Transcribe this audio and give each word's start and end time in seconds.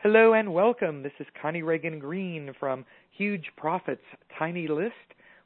Hello 0.00 0.34
and 0.34 0.52
welcome. 0.52 1.02
This 1.02 1.14
is 1.18 1.26
Connie 1.40 1.62
Ragen 1.62 1.98
Green 1.98 2.52
from 2.60 2.84
Huge 3.16 3.46
Profits 3.56 4.02
Tiny 4.38 4.68
List 4.68 4.92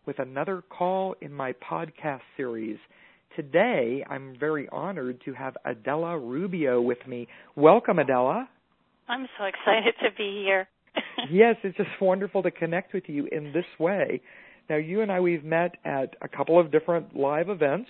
with 0.07 0.19
another 0.19 0.61
call 0.69 1.15
in 1.21 1.33
my 1.33 1.53
podcast 1.53 2.23
series. 2.37 2.77
Today, 3.37 4.05
I'm 4.11 4.37
very 4.39 4.69
honored 4.71 5.23
to 5.25 5.35
have 5.35 5.57
Adela 5.65 6.19
Rubio 6.19 6.83
with 6.83 6.99
me. 7.07 7.29
Welcome, 7.55 8.01
Adela. 8.01 8.49
I'm 9.09 9.29
so 9.39 9.45
excited 9.45 9.95
to 10.03 10.09
be 10.19 10.43
here. 10.45 10.69
yes, 11.31 11.55
it's 11.63 11.77
just 11.77 11.89
wonderful 12.01 12.43
to 12.43 12.51
connect 12.51 12.93
with 12.93 13.05
you 13.07 13.29
in 13.31 13.53
this 13.53 13.65
way. 13.79 14.21
Now, 14.69 14.77
you 14.77 15.01
and 15.03 15.13
I, 15.13 15.21
we've 15.21 15.45
met 15.45 15.77
at 15.85 16.17
a 16.23 16.29
couple 16.29 16.59
of 16.59 16.73
different 16.73 17.15
live 17.17 17.51
events, 17.51 17.89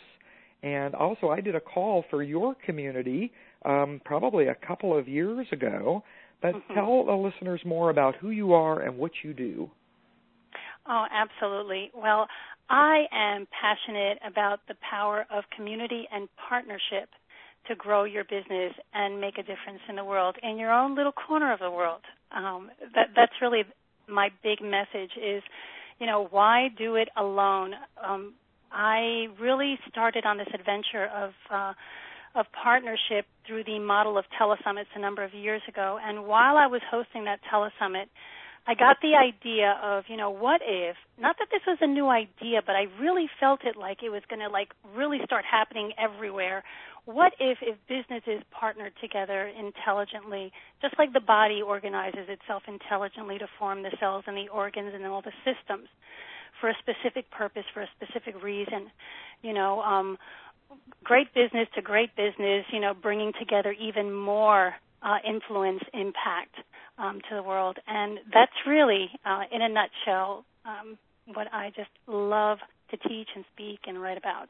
and 0.62 0.94
also 0.94 1.30
I 1.30 1.40
did 1.40 1.54
a 1.54 1.60
call 1.60 2.04
for 2.10 2.22
your 2.22 2.54
community 2.66 3.32
um, 3.64 4.00
probably 4.04 4.48
a 4.48 4.54
couple 4.54 4.96
of 4.96 5.08
years 5.08 5.46
ago. 5.52 6.04
But 6.42 6.54
mm-hmm. 6.54 6.74
tell 6.74 7.04
the 7.04 7.12
listeners 7.12 7.60
more 7.64 7.90
about 7.90 8.16
who 8.16 8.30
you 8.30 8.52
are 8.52 8.80
and 8.80 8.96
what 8.96 9.12
you 9.22 9.34
do. 9.34 9.70
Oh, 10.88 11.04
absolutely. 11.12 11.90
Well, 11.94 12.26
I 12.68 13.04
am 13.12 13.46
passionate 13.60 14.18
about 14.26 14.60
the 14.68 14.74
power 14.88 15.26
of 15.30 15.44
community 15.54 16.06
and 16.12 16.28
partnership 16.48 17.10
to 17.68 17.74
grow 17.74 18.04
your 18.04 18.24
business 18.24 18.72
and 18.94 19.20
make 19.20 19.36
a 19.36 19.42
difference 19.42 19.80
in 19.88 19.96
the 19.96 20.04
world 20.04 20.36
in 20.42 20.56
your 20.56 20.72
own 20.72 20.96
little 20.96 21.12
corner 21.12 21.52
of 21.52 21.58
the 21.58 21.70
world. 21.70 22.00
Um, 22.34 22.70
that 22.94 23.08
that's 23.14 23.32
really 23.42 23.62
my 24.08 24.30
big 24.42 24.62
message 24.62 25.10
is, 25.16 25.42
you 25.98 26.06
know, 26.06 26.26
why 26.30 26.68
do 26.76 26.94
it 26.94 27.08
alone? 27.16 27.74
Um, 28.02 28.34
I 28.72 29.26
really 29.38 29.78
started 29.88 30.24
on 30.24 30.38
this 30.38 30.48
adventure 30.54 31.06
of 31.14 31.32
uh, 31.50 31.72
of 32.34 32.46
partnership 32.52 33.26
through 33.46 33.64
the 33.64 33.78
model 33.78 34.16
of 34.16 34.24
telesummits 34.40 34.92
a 34.94 35.00
number 35.00 35.24
of 35.24 35.34
years 35.34 35.62
ago. 35.68 35.98
And 36.02 36.26
while 36.26 36.56
I 36.56 36.66
was 36.66 36.80
hosting 36.90 37.24
that 37.24 37.40
telesummit, 37.52 38.06
I 38.66 38.74
got 38.74 38.98
the 39.02 39.14
idea 39.16 39.78
of, 39.82 40.04
you 40.08 40.16
know, 40.16 40.30
what 40.30 40.60
if, 40.62 40.94
not 41.18 41.36
that 41.38 41.48
this 41.50 41.62
was 41.66 41.78
a 41.80 41.86
new 41.86 42.08
idea, 42.08 42.60
but 42.64 42.76
I 42.76 42.86
really 43.00 43.26
felt 43.40 43.60
it 43.64 43.76
like 43.76 44.02
it 44.02 44.10
was 44.10 44.22
going 44.28 44.40
to 44.40 44.48
like 44.48 44.68
really 44.94 45.18
start 45.24 45.44
happening 45.50 45.92
everywhere. 45.98 46.62
What 47.06 47.32
if 47.40 47.58
if 47.62 47.76
businesses 47.88 48.42
partnered 48.50 48.92
together 49.00 49.48
intelligently, 49.48 50.52
just 50.82 50.94
like 50.98 51.12
the 51.14 51.20
body 51.20 51.62
organizes 51.62 52.28
itself 52.28 52.64
intelligently 52.68 53.38
to 53.38 53.46
form 53.58 53.82
the 53.82 53.90
cells 53.98 54.24
and 54.26 54.36
the 54.36 54.48
organs 54.52 54.92
and 54.94 55.04
all 55.06 55.22
the 55.22 55.32
systems 55.42 55.88
for 56.60 56.68
a 56.68 56.74
specific 56.78 57.30
purpose, 57.30 57.64
for 57.72 57.80
a 57.80 57.88
specific 57.96 58.40
reason, 58.42 58.90
you 59.42 59.54
know, 59.54 59.80
um 59.80 60.18
great 61.04 61.32
business 61.34 61.68
to 61.74 61.82
great 61.82 62.14
business, 62.16 62.64
you 62.72 62.80
know, 62.80 62.94
bringing 62.94 63.32
together 63.38 63.72
even 63.72 64.12
more 64.12 64.74
uh, 65.02 65.16
influence, 65.26 65.82
impact 65.92 66.54
um, 66.98 67.20
to 67.28 67.36
the 67.36 67.42
world. 67.42 67.78
And 67.86 68.18
that's 68.32 68.52
really, 68.66 69.08
uh, 69.24 69.42
in 69.52 69.62
a 69.62 69.68
nutshell, 69.68 70.44
um, 70.64 70.98
what 71.34 71.46
I 71.52 71.70
just 71.76 71.90
love 72.06 72.58
to 72.90 72.96
teach 73.08 73.28
and 73.34 73.44
speak 73.54 73.80
and 73.86 74.00
write 74.00 74.18
about. 74.18 74.48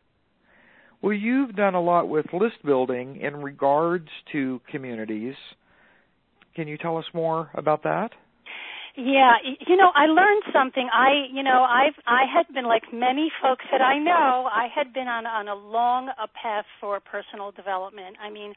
Well, 1.02 1.14
you've 1.14 1.56
done 1.56 1.74
a 1.74 1.80
lot 1.80 2.08
with 2.08 2.26
list 2.32 2.56
building 2.64 3.16
in 3.16 3.36
regards 3.36 4.08
to 4.32 4.60
communities. 4.70 5.34
Can 6.54 6.68
you 6.68 6.76
tell 6.76 6.98
us 6.98 7.04
more 7.14 7.50
about 7.54 7.84
that? 7.84 8.10
Yeah, 9.00 9.32
you 9.66 9.76
know, 9.78 9.90
I 9.94 10.04
learned 10.06 10.42
something. 10.52 10.88
I, 10.92 11.24
you 11.32 11.42
know, 11.42 11.64
I've 11.64 11.96
I 12.06 12.24
had 12.28 12.52
been 12.52 12.66
like 12.66 12.92
many 12.92 13.32
folks 13.40 13.64
that 13.72 13.80
I 13.80 13.96
know, 13.98 14.46
I 14.52 14.68
had 14.68 14.92
been 14.92 15.08
on 15.08 15.24
on 15.24 15.48
a 15.48 15.54
long 15.54 16.10
a 16.22 16.28
path 16.28 16.66
for 16.80 17.00
personal 17.00 17.50
development. 17.50 18.16
I 18.22 18.28
mean, 18.28 18.52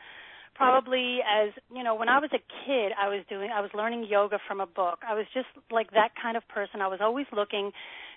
probably 0.54 1.20
as, 1.24 1.54
you 1.74 1.82
know, 1.82 1.96
when 1.96 2.10
I 2.10 2.20
was 2.20 2.30
a 2.34 2.44
kid, 2.66 2.92
I 3.00 3.08
was 3.08 3.24
doing 3.30 3.52
I 3.56 3.62
was 3.62 3.72
learning 3.74 4.06
yoga 4.10 4.38
from 4.46 4.60
a 4.60 4.66
book. 4.66 5.00
I 5.08 5.14
was 5.16 5.26
just 5.34 5.48
like 5.72 5.92
that 5.92 6.10
kind 6.22 6.36
of 6.36 6.46
person. 6.50 6.82
I 6.82 6.88
was 6.88 7.00
always 7.02 7.28
looking 7.32 7.72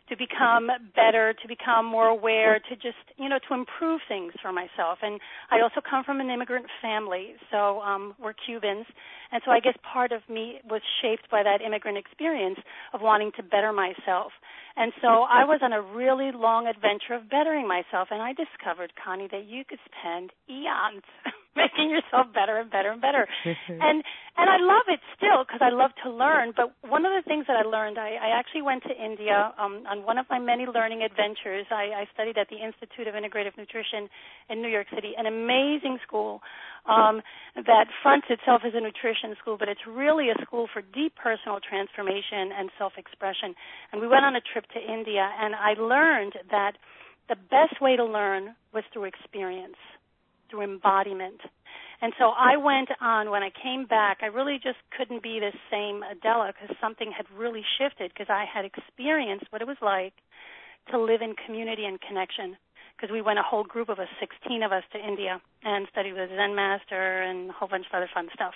to 0.08 0.16
become 0.16 0.68
better, 0.94 1.34
to 1.34 1.48
become 1.48 1.84
more 1.84 2.06
aware, 2.06 2.60
to 2.60 2.74
just, 2.76 3.02
you 3.16 3.28
know, 3.28 3.38
to 3.48 3.54
improve 3.54 4.00
things 4.08 4.32
for 4.40 4.52
myself. 4.52 4.98
And 5.02 5.20
I 5.50 5.60
also 5.60 5.80
come 5.80 6.04
from 6.04 6.20
an 6.20 6.30
immigrant 6.30 6.66
family, 6.80 7.34
so 7.50 7.80
um, 7.80 8.14
we're 8.20 8.34
Cubans. 8.34 8.86
And 9.32 9.42
so 9.44 9.50
I 9.50 9.60
guess 9.60 9.74
part 9.82 10.12
of 10.12 10.22
me 10.28 10.60
was 10.68 10.82
shaped 11.02 11.30
by 11.30 11.42
that 11.42 11.60
immigrant 11.60 11.98
experience 11.98 12.58
of 12.92 13.00
wanting 13.02 13.32
to 13.36 13.42
better 13.42 13.72
myself. 13.72 14.32
And 14.76 14.92
so 15.00 15.08
I 15.08 15.44
was 15.44 15.60
on 15.62 15.72
a 15.72 15.82
really 15.82 16.30
long 16.32 16.66
adventure 16.66 17.14
of 17.14 17.28
bettering 17.28 17.66
myself, 17.66 18.08
and 18.10 18.22
I 18.22 18.32
discovered, 18.32 18.92
Connie, 19.02 19.28
that 19.32 19.44
you 19.46 19.64
could 19.64 19.80
spend 19.90 20.30
eons 20.48 21.02
making 21.62 21.90
yourself 21.90 22.32
better 22.32 22.58
and 22.58 22.70
better 22.70 22.90
and 22.92 23.00
better. 23.00 23.26
and 23.68 24.04
and 24.36 24.50
I 24.52 24.60
love 24.60 24.84
it 24.92 25.00
still 25.16 25.48
because 25.48 25.64
I 25.64 25.72
love 25.72 25.96
to 26.04 26.12
learn. 26.12 26.52
But 26.52 26.76
one 26.84 27.08
of 27.08 27.12
the 27.16 27.24
things 27.24 27.48
that 27.48 27.56
I 27.56 27.64
learned, 27.64 27.96
I, 27.96 28.20
I 28.20 28.36
actually 28.36 28.60
went 28.60 28.84
to 28.84 28.92
India 28.92 29.52
um, 29.56 29.88
on 29.88 30.04
one 30.04 30.18
of 30.18 30.26
my 30.28 30.38
many 30.38 30.66
learning 30.66 31.00
adventures. 31.00 31.64
I, 31.72 32.04
I 32.04 32.08
studied 32.12 32.36
at 32.36 32.52
the 32.52 32.60
Institute 32.60 33.08
of 33.08 33.16
Integrative 33.16 33.56
Nutrition 33.56 34.12
in 34.52 34.60
New 34.60 34.68
York 34.68 34.88
City, 34.94 35.16
an 35.16 35.24
amazing 35.24 35.98
school 36.06 36.44
um, 36.84 37.22
that 37.56 37.88
fronts 38.02 38.28
itself 38.28 38.60
as 38.64 38.76
a 38.76 38.80
nutrition 38.80 39.34
school, 39.40 39.56
but 39.56 39.68
it's 39.68 39.88
really 39.88 40.28
a 40.28 40.36
school 40.44 40.68
for 40.68 40.82
deep 40.82 41.16
personal 41.16 41.58
transformation 41.58 42.52
and 42.52 42.68
self-expression. 42.76 43.56
And 43.90 44.00
we 44.00 44.06
went 44.06 44.28
on 44.28 44.36
a 44.36 44.44
trip 44.44 44.68
to 44.76 44.80
India, 44.80 45.24
and 45.40 45.54
I 45.56 45.80
learned 45.80 46.34
that 46.50 46.76
the 47.28 47.36
best 47.36 47.80
way 47.80 47.96
to 47.96 48.04
learn 48.04 48.54
was 48.72 48.84
through 48.92 49.04
experience 49.04 49.80
through 50.50 50.62
embodiment. 50.62 51.40
And 52.02 52.12
so 52.18 52.30
I 52.36 52.56
went 52.56 52.88
on 53.00 53.30
when 53.30 53.42
I 53.42 53.50
came 53.50 53.86
back. 53.86 54.18
I 54.22 54.26
really 54.26 54.58
just 54.62 54.78
couldn't 54.96 55.22
be 55.22 55.40
the 55.40 55.52
same 55.70 56.02
Adela 56.02 56.52
because 56.52 56.76
something 56.80 57.10
had 57.10 57.26
really 57.36 57.64
shifted 57.78 58.12
because 58.12 58.28
I 58.28 58.44
had 58.44 58.64
experienced 58.64 59.46
what 59.50 59.62
it 59.62 59.68
was 59.68 59.80
like 59.80 60.12
to 60.90 61.00
live 61.00 61.22
in 61.22 61.34
community 61.46 61.84
and 61.84 62.00
connection. 62.00 62.56
Because 62.96 63.12
we 63.12 63.20
went 63.20 63.38
a 63.38 63.42
whole 63.42 63.64
group 63.64 63.88
of 63.90 63.98
us, 63.98 64.08
16 64.20 64.62
of 64.62 64.72
us, 64.72 64.82
to 64.92 64.98
India 64.98 65.40
and 65.64 65.86
studied 65.92 66.12
with 66.12 66.30
a 66.30 66.36
Zen 66.36 66.54
master 66.54 67.22
and 67.22 67.50
a 67.50 67.52
whole 67.52 67.68
bunch 67.68 67.84
of 67.86 67.96
other 67.96 68.08
fun 68.12 68.28
stuff. 68.32 68.54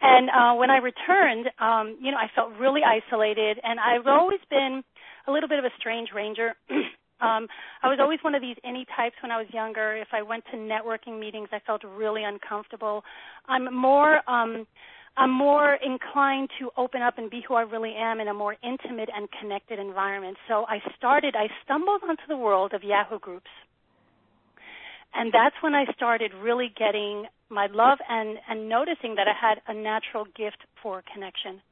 And 0.00 0.30
uh, 0.30 0.54
when 0.54 0.70
I 0.70 0.78
returned, 0.78 1.50
um, 1.58 1.98
you 2.00 2.10
know, 2.10 2.18
I 2.18 2.30
felt 2.34 2.52
really 2.58 2.82
isolated, 2.82 3.58
and 3.62 3.78
I've 3.80 4.06
always 4.06 4.40
been 4.50 4.82
a 5.26 5.32
little 5.32 5.48
bit 5.48 5.58
of 5.58 5.64
a 5.64 5.74
strange 5.78 6.10
ranger. 6.14 6.54
Um, 7.24 7.48
I 7.82 7.88
was 7.88 7.98
always 8.00 8.18
one 8.22 8.34
of 8.34 8.42
these 8.42 8.56
any 8.64 8.86
types 8.96 9.16
when 9.22 9.32
I 9.32 9.38
was 9.38 9.46
younger. 9.52 9.96
If 9.96 10.08
I 10.12 10.22
went 10.22 10.44
to 10.52 10.56
networking 10.56 11.18
meetings, 11.18 11.48
I 11.52 11.60
felt 11.66 11.82
really 11.84 12.24
uncomfortable. 12.24 13.04
I'm 13.48 13.74
more 13.74 14.20
um, 14.28 14.66
I'm 15.16 15.30
more 15.30 15.74
inclined 15.74 16.50
to 16.58 16.70
open 16.76 17.00
up 17.00 17.18
and 17.18 17.30
be 17.30 17.40
who 17.46 17.54
I 17.54 17.62
really 17.62 17.94
am 17.96 18.18
in 18.20 18.26
a 18.26 18.34
more 18.34 18.56
intimate 18.64 19.08
and 19.14 19.28
connected 19.40 19.78
environment. 19.78 20.36
So 20.48 20.64
I 20.68 20.80
started, 20.96 21.36
I 21.36 21.46
stumbled 21.64 22.02
onto 22.02 22.24
the 22.28 22.36
world 22.36 22.72
of 22.74 22.82
Yahoo 22.82 23.20
groups. 23.20 23.50
And 25.14 25.32
that's 25.32 25.54
when 25.60 25.74
I 25.74 25.84
started 25.94 26.32
really 26.34 26.72
getting 26.76 27.26
my 27.48 27.68
love 27.72 27.98
and, 28.08 28.38
and 28.48 28.68
noticing 28.68 29.14
that 29.14 29.28
I 29.28 29.34
had 29.40 29.62
a 29.68 29.74
natural 29.74 30.24
gift 30.24 30.58
for 30.82 31.04
connection. 31.12 31.62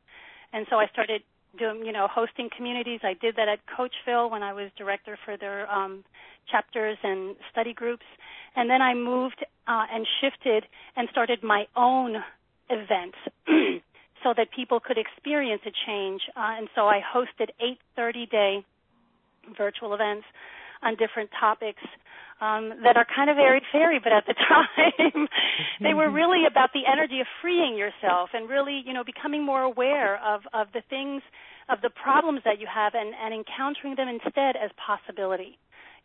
And 0.52 0.66
so 0.70 0.76
I 0.76 0.86
started 0.86 1.22
doing, 1.58 1.84
you 1.84 1.92
know, 1.92 2.08
hosting 2.10 2.48
communities. 2.54 3.00
I 3.02 3.14
did 3.14 3.36
that 3.36 3.48
at 3.48 3.60
Coachville 3.66 4.30
when 4.30 4.42
I 4.42 4.52
was 4.52 4.70
director 4.76 5.18
for 5.24 5.36
their 5.36 5.70
um, 5.70 6.04
chapters 6.50 6.98
and 7.02 7.36
study 7.50 7.72
groups. 7.72 8.04
And 8.56 8.68
then 8.68 8.82
I 8.82 8.94
moved 8.94 9.44
uh, 9.66 9.86
and 9.92 10.06
shifted 10.20 10.64
and 10.96 11.08
started 11.10 11.42
my 11.42 11.66
own 11.76 12.16
events 12.68 13.18
so 14.22 14.34
that 14.36 14.48
people 14.54 14.80
could 14.80 14.98
experience 14.98 15.62
a 15.66 15.72
change. 15.86 16.22
Uh, 16.36 16.56
and 16.58 16.68
so 16.74 16.86
I 16.86 17.00
hosted 17.00 17.50
eight 17.60 17.78
30-day 17.98 18.64
virtual 19.56 19.94
events 19.94 20.26
on 20.82 20.96
different 20.96 21.30
topics 21.38 21.82
um, 22.42 22.74
that 22.82 22.96
are 22.96 23.06
kind 23.06 23.30
of 23.30 23.38
airy 23.38 23.62
fairy, 23.70 24.00
but 24.02 24.12
at 24.12 24.26
the 24.26 24.34
time 24.50 25.28
they 25.80 25.94
were 25.94 26.10
really 26.10 26.42
about 26.50 26.70
the 26.74 26.82
energy 26.90 27.20
of 27.20 27.26
freeing 27.40 27.78
yourself 27.78 28.30
and 28.34 28.50
really, 28.50 28.82
you 28.84 28.92
know, 28.92 29.04
becoming 29.04 29.46
more 29.46 29.62
aware 29.62 30.18
of 30.18 30.42
of 30.52 30.66
the 30.74 30.82
things, 30.90 31.22
of 31.68 31.80
the 31.82 31.90
problems 31.90 32.40
that 32.44 32.58
you 32.58 32.66
have, 32.66 32.94
and 32.94 33.14
and 33.14 33.32
encountering 33.32 33.94
them 33.94 34.08
instead 34.08 34.56
as 34.58 34.70
possibility, 34.74 35.56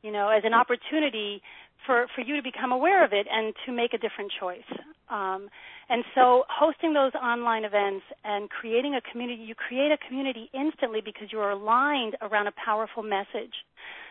you 0.03 0.12
know, 0.12 0.29
as 0.29 0.44
an 0.45 0.53
opportunity 0.53 1.41
for 1.85 2.06
for 2.13 2.21
you 2.21 2.35
to 2.35 2.44
become 2.44 2.71
aware 2.71 3.03
of 3.03 3.13
it 3.13 3.25
and 3.31 3.56
to 3.65 3.71
make 3.71 3.94
a 3.94 3.97
different 3.97 4.31
choice. 4.39 4.69
Um, 5.09 5.50
and 5.89 6.04
so, 6.13 6.44
hosting 6.50 6.94
those 6.94 7.13
online 7.15 7.63
events 7.63 8.04
and 8.25 8.50
creating 8.50 8.95
a 8.95 9.01
community, 9.01 9.42
you 9.42 9.56
create 9.56 9.92
a 9.92 9.98
community 9.98 10.50
instantly 10.54 11.00
because 11.04 11.31
you 11.31 11.39
are 11.39 11.51
aligned 11.51 12.18
around 12.21 12.48
a 12.48 12.54
powerful 12.63 13.04
message. 13.04 13.56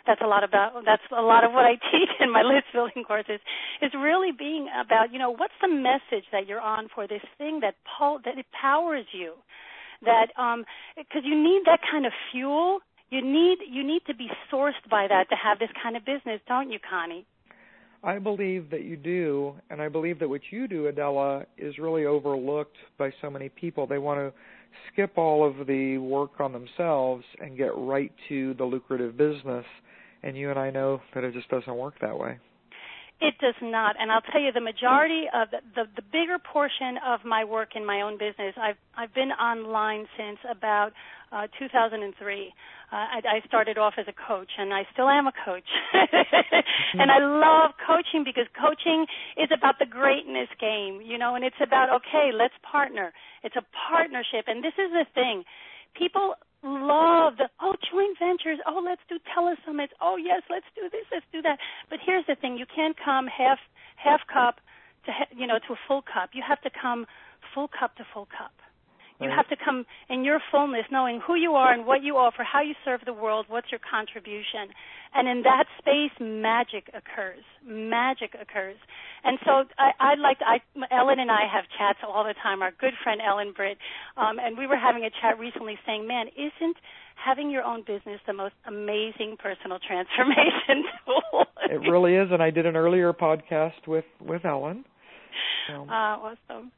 That's 0.06 0.22
a 0.22 0.26
lot 0.26 0.42
about. 0.42 0.72
That's 0.86 1.02
a 1.12 1.20
lot 1.20 1.44
of 1.44 1.52
what 1.52 1.66
I 1.66 1.72
teach 1.92 2.08
in 2.20 2.32
my 2.32 2.42
list 2.42 2.72
building 2.72 3.04
courses. 3.04 3.40
Is 3.82 3.92
really 3.94 4.32
being 4.32 4.68
about, 4.72 5.12
you 5.12 5.18
know, 5.18 5.30
what's 5.30 5.58
the 5.60 5.68
message 5.68 6.24
that 6.32 6.46
you're 6.46 6.60
on 6.60 6.88
for 6.94 7.06
this 7.06 7.22
thing 7.36 7.60
that 7.60 7.74
pul- 7.98 8.20
that 8.24 8.38
empowers 8.38 9.04
you, 9.12 9.34
that 10.02 10.28
um, 10.40 10.64
because 10.96 11.22
you 11.24 11.36
need 11.36 11.62
that 11.66 11.80
kind 11.90 12.06
of 12.06 12.12
fuel. 12.32 12.80
You 13.10 13.20
need 13.22 13.58
you 13.70 13.86
need 13.86 14.02
to 14.06 14.14
be 14.14 14.28
sourced 14.50 14.82
by 14.90 15.06
that 15.08 15.28
to 15.28 15.36
have 15.36 15.58
this 15.58 15.70
kind 15.80 15.96
of 15.96 16.06
business, 16.06 16.40
don't 16.48 16.70
you, 16.70 16.78
Connie? 16.78 17.26
I 18.06 18.20
believe 18.20 18.70
that 18.70 18.84
you 18.84 18.96
do, 18.96 19.54
and 19.68 19.82
I 19.82 19.88
believe 19.88 20.20
that 20.20 20.28
what 20.28 20.40
you 20.50 20.68
do, 20.68 20.86
Adela, 20.86 21.44
is 21.58 21.76
really 21.76 22.06
overlooked 22.06 22.76
by 22.98 23.12
so 23.20 23.28
many 23.28 23.48
people. 23.48 23.84
They 23.84 23.98
want 23.98 24.20
to 24.20 24.32
skip 24.92 25.18
all 25.18 25.44
of 25.44 25.66
the 25.66 25.98
work 25.98 26.38
on 26.38 26.52
themselves 26.52 27.24
and 27.40 27.58
get 27.58 27.72
right 27.76 28.12
to 28.28 28.54
the 28.54 28.64
lucrative 28.64 29.16
business. 29.16 29.64
And 30.22 30.36
you 30.36 30.50
and 30.50 30.58
I 30.58 30.70
know 30.70 31.00
that 31.14 31.24
it 31.24 31.34
just 31.34 31.48
doesn't 31.48 31.76
work 31.76 31.94
that 32.00 32.16
way. 32.16 32.38
It 33.18 33.34
does 33.40 33.54
not, 33.62 33.96
and 33.98 34.12
I'll 34.12 34.20
tell 34.20 34.40
you 34.42 34.52
the 34.52 34.60
majority 34.60 35.24
of 35.32 35.48
the, 35.50 35.60
the 35.74 35.84
the 35.96 36.02
bigger 36.12 36.36
portion 36.36 37.00
of 37.00 37.24
my 37.24 37.44
work 37.44 37.70
in 37.74 37.86
my 37.86 38.02
own 38.02 38.18
business. 38.18 38.52
I've 38.60 38.76
I've 38.94 39.14
been 39.14 39.32
online 39.32 40.04
since 40.18 40.36
about 40.44 40.92
uh, 41.32 41.46
2003. 41.58 42.52
Uh, 42.92 42.94
I, 42.94 43.40
I 43.40 43.46
started 43.48 43.78
off 43.78 43.94
as 43.96 44.04
a 44.06 44.12
coach, 44.12 44.52
and 44.58 44.72
I 44.72 44.86
still 44.92 45.08
am 45.08 45.26
a 45.26 45.32
coach. 45.32 45.64
and 46.94 47.10
I 47.10 47.18
love 47.24 47.72
coaching 47.80 48.22
because 48.22 48.46
coaching 48.52 49.06
is 49.36 49.48
about 49.48 49.78
the 49.80 49.86
greatness 49.86 50.48
game, 50.60 51.00
you 51.00 51.16
know, 51.16 51.34
and 51.34 51.44
it's 51.44 51.60
about 51.62 51.88
okay, 52.04 52.36
let's 52.36 52.54
partner. 52.70 53.14
It's 53.42 53.56
a 53.56 53.64
partnership, 53.88 54.44
and 54.46 54.62
this 54.62 54.76
is 54.76 54.92
the 54.92 55.06
thing. 55.14 55.44
People 55.96 56.34
love 56.66 57.36
the 57.38 57.48
oh 57.60 57.74
joint 57.90 58.18
ventures. 58.18 58.58
Oh 58.66 58.82
let's 58.84 59.02
do 59.08 59.18
telesummits. 59.30 59.94
Oh 60.00 60.16
yes 60.16 60.42
let's 60.50 60.66
do 60.74 60.82
this 60.90 61.06
let's 61.12 61.26
do 61.32 61.42
that. 61.42 61.58
But 61.88 61.98
here's 62.04 62.26
the 62.26 62.34
thing. 62.34 62.58
You 62.58 62.66
can't 62.66 62.96
come 62.96 63.26
half 63.26 63.58
half 63.96 64.20
cup 64.26 64.60
to 65.06 65.12
you 65.36 65.46
know 65.46 65.58
to 65.66 65.74
a 65.74 65.80
full 65.86 66.02
cup. 66.02 66.30
You 66.32 66.42
have 66.46 66.60
to 66.62 66.70
come 66.70 67.06
full 67.54 67.68
cup 67.68 67.96
to 67.96 68.04
full 68.12 68.26
cup 68.26 68.52
you 69.20 69.30
have 69.30 69.48
to 69.48 69.56
come 69.56 69.86
in 70.08 70.24
your 70.24 70.40
fullness, 70.50 70.84
knowing 70.90 71.20
who 71.26 71.34
you 71.34 71.52
are 71.52 71.72
and 71.72 71.86
what 71.86 72.02
you 72.02 72.16
offer, 72.16 72.44
how 72.44 72.60
you 72.60 72.74
serve 72.84 73.00
the 73.06 73.12
world, 73.12 73.46
what's 73.48 73.70
your 73.70 73.80
contribution. 73.80 74.68
And 75.14 75.28
in 75.28 75.42
that 75.42 75.64
space, 75.78 76.12
magic 76.20 76.90
occurs. 76.92 77.42
Magic 77.64 78.36
occurs. 78.40 78.76
And 79.24 79.38
so 79.44 79.64
I, 79.78 79.90
I'd 79.98 80.18
like 80.18 80.38
to, 80.40 80.44
I, 80.44 80.58
Ellen 80.94 81.18
and 81.18 81.30
I 81.30 81.48
have 81.50 81.64
chats 81.78 81.98
all 82.06 82.24
the 82.24 82.34
time. 82.42 82.62
Our 82.62 82.72
good 82.78 82.92
friend 83.02 83.20
Ellen 83.26 83.52
Britt, 83.56 83.78
um, 84.16 84.38
and 84.38 84.58
we 84.58 84.66
were 84.66 84.76
having 84.76 85.04
a 85.04 85.10
chat 85.10 85.38
recently, 85.38 85.78
saying, 85.86 86.06
"Man, 86.06 86.28
isn't 86.36 86.76
having 87.16 87.50
your 87.50 87.64
own 87.64 87.80
business 87.80 88.20
the 88.26 88.34
most 88.34 88.54
amazing 88.66 89.36
personal 89.38 89.78
transformation 89.86 90.84
tool?" 91.06 91.44
it 91.70 91.90
really 91.90 92.14
is. 92.14 92.28
And 92.30 92.42
I 92.42 92.50
did 92.50 92.66
an 92.66 92.76
earlier 92.76 93.12
podcast 93.12 93.86
with 93.86 94.04
with 94.20 94.44
Ellen. 94.44 94.84
So. 95.68 95.82
Uh, 95.82 96.32
awesome. 96.48 96.70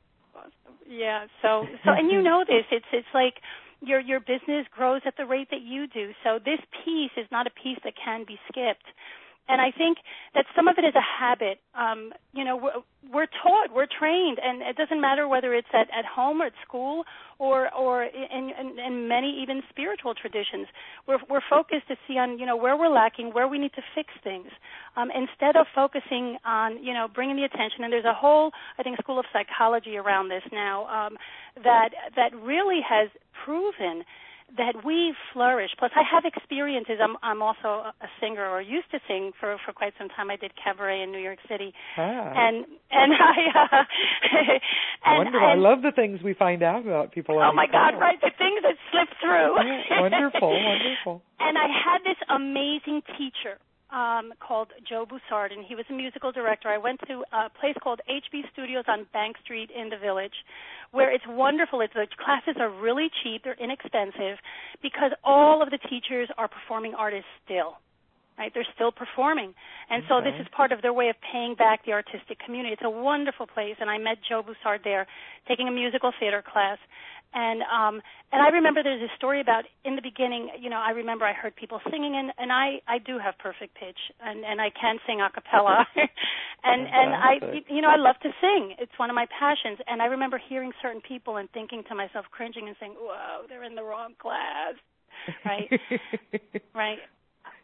Yeah. 0.89 1.27
So 1.43 1.67
so 1.85 1.93
and 1.93 2.11
you 2.11 2.23
know 2.23 2.45
this. 2.47 2.65
It's 2.71 2.87
it's 2.93 3.13
like 3.15 3.35
your 3.81 4.01
your 4.01 4.21
business 4.21 4.67
grows 4.71 5.03
at 5.07 5.17
the 5.17 5.27
rate 5.27 5.49
that 5.51 5.63
you 5.63 5.87
do. 5.87 6.13
So 6.25 6.39
this 6.39 6.61
piece 6.85 7.13
is 7.17 7.27
not 7.31 7.47
a 7.47 7.51
piece 7.51 7.79
that 7.85 7.95
can 8.03 8.25
be 8.27 8.39
skipped 8.51 8.87
and 9.49 9.61
I 9.61 9.71
think 9.71 9.99
that 10.35 10.45
some 10.55 10.69
of 10.69 10.77
it 10.79 10.85
is 10.85 10.95
a 10.95 11.01
habit. 11.01 11.59
Um, 11.75 12.13
you 12.33 12.45
know, 12.45 12.57
we're, 12.57 12.83
we're 13.13 13.27
taught, 13.27 13.75
we're 13.75 13.87
trained, 13.87 14.39
and 14.43 14.61
it 14.63 14.77
doesn't 14.77 15.01
matter 15.01 15.27
whether 15.27 15.55
it's 15.55 15.69
at, 15.73 15.89
at 15.97 16.05
home 16.05 16.43
or 16.43 16.47
at 16.47 16.53
school 16.67 17.05
or 17.39 17.73
or 17.75 18.05
in, 18.05 18.53
in, 18.59 18.79
in 18.79 19.09
many 19.09 19.41
even 19.43 19.63
spiritual 19.71 20.15
traditions. 20.15 20.67
We're 21.07 21.19
we're 21.31 21.43
focused 21.49 21.89
to 21.89 21.97
see 22.07 22.19
on 22.19 22.39
you 22.39 22.47
know 22.47 22.57
where 22.57 22.77
we're 22.77 22.93
lacking, 22.93 23.33
where 23.33 23.49
we 23.49 23.59
need 23.59 23.73
to 23.75 23.83
fix 23.95 24.11
things, 24.23 24.49
um, 24.97 25.11
instead 25.11 25.57
of 25.57 25.67
focusing 25.75 26.37
on 26.45 26.83
you 26.85 26.93
know 26.93 27.09
bringing 27.13 27.37
the 27.37 27.45
attention. 27.45 27.85
And 27.85 27.93
there's 27.93 28.05
a 28.05 28.15
whole 28.15 28.53
I 28.79 28.83
think 28.83 28.99
school 28.99 29.19
of 29.19 29.25
psychology 29.33 29.97
around 29.97 30.29
this 30.29 30.43
now 30.53 30.87
um, 30.87 31.17
that 31.65 31.91
that 32.17 32.35
really 32.37 32.81
has 32.87 33.09
proven 33.45 34.05
that 34.57 34.85
we 34.85 35.15
flourish. 35.33 35.71
Plus, 35.79 35.91
I 35.95 36.03
have 36.03 36.25
experiences. 36.25 36.97
I'm 37.03 37.17
I'm 37.23 37.43
also 37.43 37.93
a 38.01 38.09
singer 38.21 38.49
or 38.49 38.61
used 38.61 38.91
to 38.93 39.01
sing 39.07 39.33
for 39.39 39.57
for 39.65 39.73
quite 39.73 39.93
some 39.99 40.09
time. 40.09 40.31
I 40.31 40.37
did 40.37 40.53
cabaret 40.57 41.03
in 41.03 41.13
New 41.13 41.21
York 41.21 41.39
City, 41.49 41.73
ah. 41.97 42.03
and 42.03 42.65
and 42.91 43.13
I. 43.33 43.37
Uh, 43.55 43.85
and, 45.05 45.19
Wonderful! 45.19 45.49
And, 45.49 45.51
I 45.51 45.55
love 45.55 45.83
the 45.83 45.93
things 45.93 46.21
we 46.23 46.35
find 46.35 46.63
out 46.63 46.83
about 46.83 47.13
people. 47.13 47.39
Oh 47.39 47.53
my 47.53 47.67
God! 47.67 47.99
Right, 47.99 48.21
the 48.21 48.33
things 48.37 48.63
that 48.63 48.77
slip 48.91 49.09
through. 49.21 50.01
wonderful, 50.01 50.53
wonderful. 50.53 51.23
And 51.41 51.57
I 51.57 51.69
had 51.71 52.03
this 52.03 52.19
amazing 52.29 53.03
teacher 53.17 53.63
um, 53.91 54.33
called 54.41 54.69
Joe 54.89 55.07
Boussard, 55.07 55.53
and 55.53 55.65
he 55.65 55.75
was 55.75 55.85
a 55.89 55.93
musical 55.93 56.33
director. 56.33 56.69
I 56.69 56.79
went 56.79 57.01
to 57.09 57.25
a 57.33 57.49
place 57.49 57.75
called 57.83 58.01
HB 58.09 58.53
Studios 58.53 58.85
on 58.87 59.07
Bank 59.13 59.37
Street 59.43 59.71
in 59.71 59.89
the 59.89 59.97
Village, 59.97 60.45
where 60.91 61.13
it's 61.13 61.25
wonderful. 61.27 61.81
It's 61.81 61.95
the 61.95 62.07
classes 62.23 62.61
are 62.61 62.71
really 62.71 63.09
cheap, 63.23 63.45
they're 63.45 63.57
inexpensive, 63.59 64.39
because 64.83 65.13
all 65.25 65.63
of 65.63 65.71
the 65.71 65.79
teachers 65.79 66.29
are 66.37 66.49
performing 66.49 66.95
artists 66.95 67.31
still. 67.45 67.79
Right, 68.39 68.55
they're 68.55 68.69
still 68.73 68.93
performing, 68.93 69.53
and 69.91 70.05
so 70.09 70.21
this 70.23 70.39
is 70.39 70.47
part 70.55 70.71
of 70.71 70.81
their 70.81 70.93
way 70.93 71.09
of 71.09 71.17
paying 71.33 71.57
back 71.57 71.85
the 71.85 71.91
artistic 71.91 72.39
community. 72.39 72.73
It's 72.73 72.87
a 72.87 72.89
wonderful 72.89 73.49
place, 73.49 73.75
and 73.81 73.91
I 73.91 73.99
met 73.99 74.19
Joe 74.23 74.45
Boussard 74.47 74.85
there, 74.85 75.09
taking 75.49 75.67
a 75.67 75.73
musical 75.73 76.13
theater 76.21 76.41
class, 76.41 76.79
and 77.35 77.63
um 77.63 78.01
and 78.33 78.43
I 78.43 78.49
remember 78.49 78.83
there's 78.83 79.03
a 79.03 79.15
story 79.17 79.41
about 79.41 79.65
in 79.85 79.97
the 79.97 80.03
beginning, 80.03 80.51
you 80.61 80.71
know, 80.71 80.81
I 80.81 80.91
remember 80.91 81.25
I 81.25 81.33
heard 81.33 81.57
people 81.57 81.81
singing 81.91 82.17
and 82.17 82.33
and 82.39 82.53
I 82.53 82.81
I 82.87 82.99
do 82.99 83.19
have 83.19 83.39
perfect 83.39 83.75
pitch 83.75 83.99
and 84.21 84.45
and 84.45 84.61
I 84.61 84.71
can 84.71 84.99
sing 85.07 85.21
a 85.21 85.31
cappella. 85.31 85.87
and 86.65 86.83
and 86.87 87.15
I 87.15 87.63
you 87.69 87.83
know, 87.83 87.91
I 87.91 87.97
love 87.97 88.17
to 88.23 88.31
sing. 88.41 88.75
It's 88.79 88.93
one 88.99 89.11
of 89.11 89.15
my 89.15 89.27
passions 89.27 89.79
and 89.87 90.03
I 90.03 90.07
remember 90.07 90.41
hearing 90.49 90.73
certain 90.83 91.01
people 91.01 91.37
and 91.37 91.51
thinking 91.51 91.85
to 91.89 91.95
myself 91.95 92.27
cringing 92.31 92.69
and 92.69 92.77
saying, 92.81 92.95
"Whoa, 92.99 93.47
they're 93.49 93.65
in 93.65 93.75
the 93.75 93.85
wrong 93.85 94.15
class." 94.21 94.75
Right? 95.45 95.69
right. 96.75 96.99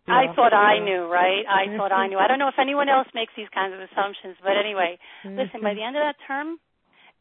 Yeah. 0.07 0.15
I 0.15 0.35
thought 0.37 0.53
I 0.53 0.85
knew, 0.85 1.09
right? 1.09 1.45
I 1.49 1.77
thought 1.79 1.93
I 1.93 2.09
knew. 2.09 2.19
I 2.19 2.29
don't 2.29 2.39
know 2.39 2.49
if 2.49 2.61
anyone 2.61 2.91
else 2.91 3.09
makes 3.15 3.33
these 3.37 3.49
kinds 3.55 3.73
of 3.73 3.81
assumptions, 3.81 4.37
but 4.43 4.53
anyway, 4.53 4.99
listen, 5.25 5.63
by 5.63 5.73
the 5.73 5.83
end 5.83 5.97
of 5.97 6.05
that 6.05 6.17
term, 6.29 6.59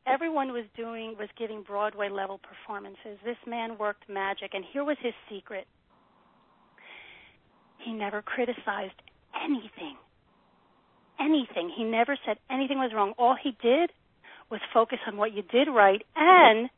everyone 0.05 0.51
was 0.51 0.65
doing 0.75 1.15
was 1.17 1.29
giving 1.37 1.63
Broadway 1.63 2.09
level 2.09 2.39
performances. 2.39 3.17
This 3.23 3.37
man 3.47 3.77
worked 3.77 4.09
magic, 4.09 4.51
and 4.53 4.63
here 4.71 4.83
was 4.83 4.97
his 5.01 5.13
secret. 5.29 5.65
He 7.79 7.93
never 7.93 8.21
criticized 8.21 8.99
anything. 9.43 9.97
Anything. 11.19 11.71
He 11.75 11.83
never 11.83 12.17
said 12.25 12.37
anything 12.49 12.79
was 12.79 12.91
wrong. 12.93 13.13
All 13.17 13.35
he 13.41 13.55
did 13.61 13.91
was 14.49 14.61
focus 14.73 14.99
on 15.07 15.17
what 15.17 15.33
you 15.33 15.41
did 15.41 15.67
right, 15.67 16.01
and 16.15 16.69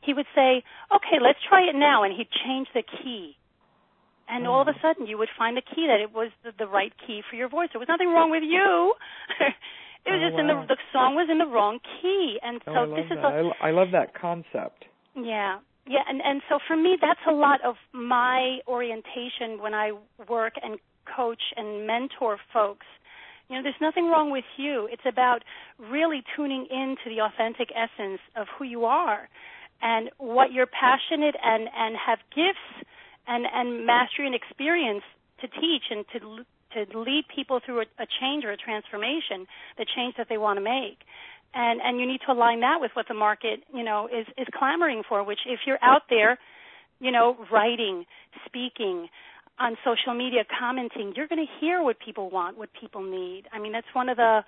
he 0.00 0.14
would 0.14 0.26
say, 0.34 0.62
"Okay, 0.94 1.18
let's 1.20 1.40
try 1.48 1.68
it 1.68 1.74
now," 1.74 2.02
and 2.02 2.14
he'd 2.14 2.30
change 2.30 2.68
the 2.72 2.82
key. 2.82 3.36
And 4.28 4.46
all 4.46 4.62
of 4.62 4.68
a 4.68 4.72
mm. 4.72 4.80
sudden, 4.80 5.06
you 5.06 5.18
would 5.18 5.28
find 5.36 5.58
a 5.58 5.62
key 5.62 5.88
that 5.88 6.00
it 6.00 6.12
was 6.12 6.30
the, 6.44 6.52
the 6.56 6.66
right 6.66 6.92
key 7.04 7.22
for 7.28 7.34
your 7.34 7.48
voice. 7.48 7.70
There 7.72 7.80
was 7.80 7.88
nothing 7.88 8.08
wrong 8.08 8.30
with 8.30 8.44
you. 8.44 8.94
It 10.06 10.10
was 10.10 10.20
oh, 10.22 10.26
just 10.28 10.34
wow. 10.34 10.40
in 10.40 10.46
the 10.46 10.74
the 10.74 10.80
song 10.92 11.14
was 11.14 11.28
in 11.30 11.38
the 11.38 11.46
wrong 11.46 11.78
key, 12.00 12.38
and 12.42 12.60
oh, 12.66 12.72
so 12.72 12.78
oh, 12.92 12.96
this 12.96 13.06
is 13.06 13.18
a, 13.18 13.52
I, 13.60 13.68
I 13.68 13.70
love 13.70 13.88
that 13.92 14.14
concept. 14.14 14.84
Yeah, 15.14 15.58
yeah, 15.86 16.00
and 16.08 16.20
and 16.22 16.42
so 16.48 16.58
for 16.66 16.76
me, 16.76 16.96
that's 17.00 17.20
a 17.28 17.32
lot 17.32 17.60
of 17.64 17.76
my 17.92 18.58
orientation 18.66 19.60
when 19.60 19.74
I 19.74 19.92
work 20.28 20.54
and 20.62 20.78
coach 21.04 21.42
and 21.56 21.86
mentor 21.86 22.38
folks. 22.52 22.86
You 23.48 23.56
know, 23.56 23.62
there's 23.62 23.80
nothing 23.80 24.06
wrong 24.06 24.30
with 24.30 24.44
you. 24.56 24.88
It's 24.92 25.02
about 25.04 25.42
really 25.78 26.22
tuning 26.36 26.66
into 26.70 27.10
the 27.10 27.20
authentic 27.20 27.70
essence 27.74 28.20
of 28.36 28.46
who 28.56 28.64
you 28.64 28.84
are 28.84 29.28
and 29.82 30.10
what 30.18 30.52
you're 30.52 30.68
passionate 30.68 31.34
and 31.42 31.68
and 31.74 31.96
have 31.96 32.18
gifts 32.30 32.86
and 33.26 33.46
and 33.52 33.86
mastery 33.86 34.26
and 34.26 34.34
experience 34.34 35.02
to 35.40 35.48
teach 35.48 35.84
and 35.90 36.04
to 36.12 36.44
to 36.74 36.98
lead 36.98 37.24
people 37.34 37.60
through 37.64 37.80
a, 37.80 37.86
a 38.02 38.06
change 38.20 38.44
or 38.44 38.52
a 38.52 38.56
transformation, 38.56 39.46
the 39.78 39.86
change 39.96 40.14
that 40.18 40.28
they 40.28 40.38
want 40.38 40.58
to 40.58 40.64
make. 40.64 40.98
And 41.52 41.80
and 41.82 41.98
you 41.98 42.06
need 42.06 42.20
to 42.26 42.32
align 42.32 42.60
that 42.60 42.78
with 42.80 42.92
what 42.94 43.08
the 43.08 43.14
market, 43.14 43.60
you 43.74 43.82
know, 43.82 44.06
is 44.06 44.26
is 44.38 44.46
clamoring 44.54 45.02
for, 45.08 45.24
which 45.24 45.40
if 45.46 45.60
you're 45.66 45.82
out 45.82 46.02
there, 46.08 46.38
you 47.00 47.10
know, 47.10 47.36
writing, 47.50 48.06
speaking, 48.46 49.08
on 49.58 49.76
social 49.84 50.14
media 50.14 50.44
commenting, 50.58 51.12
you're 51.16 51.28
going 51.28 51.44
to 51.44 51.52
hear 51.60 51.82
what 51.82 51.96
people 51.98 52.30
want, 52.30 52.56
what 52.56 52.70
people 52.80 53.02
need. 53.02 53.44
I 53.52 53.58
mean, 53.58 53.72
that's 53.72 53.92
one 53.92 54.08
of 54.08 54.16
the 54.16 54.40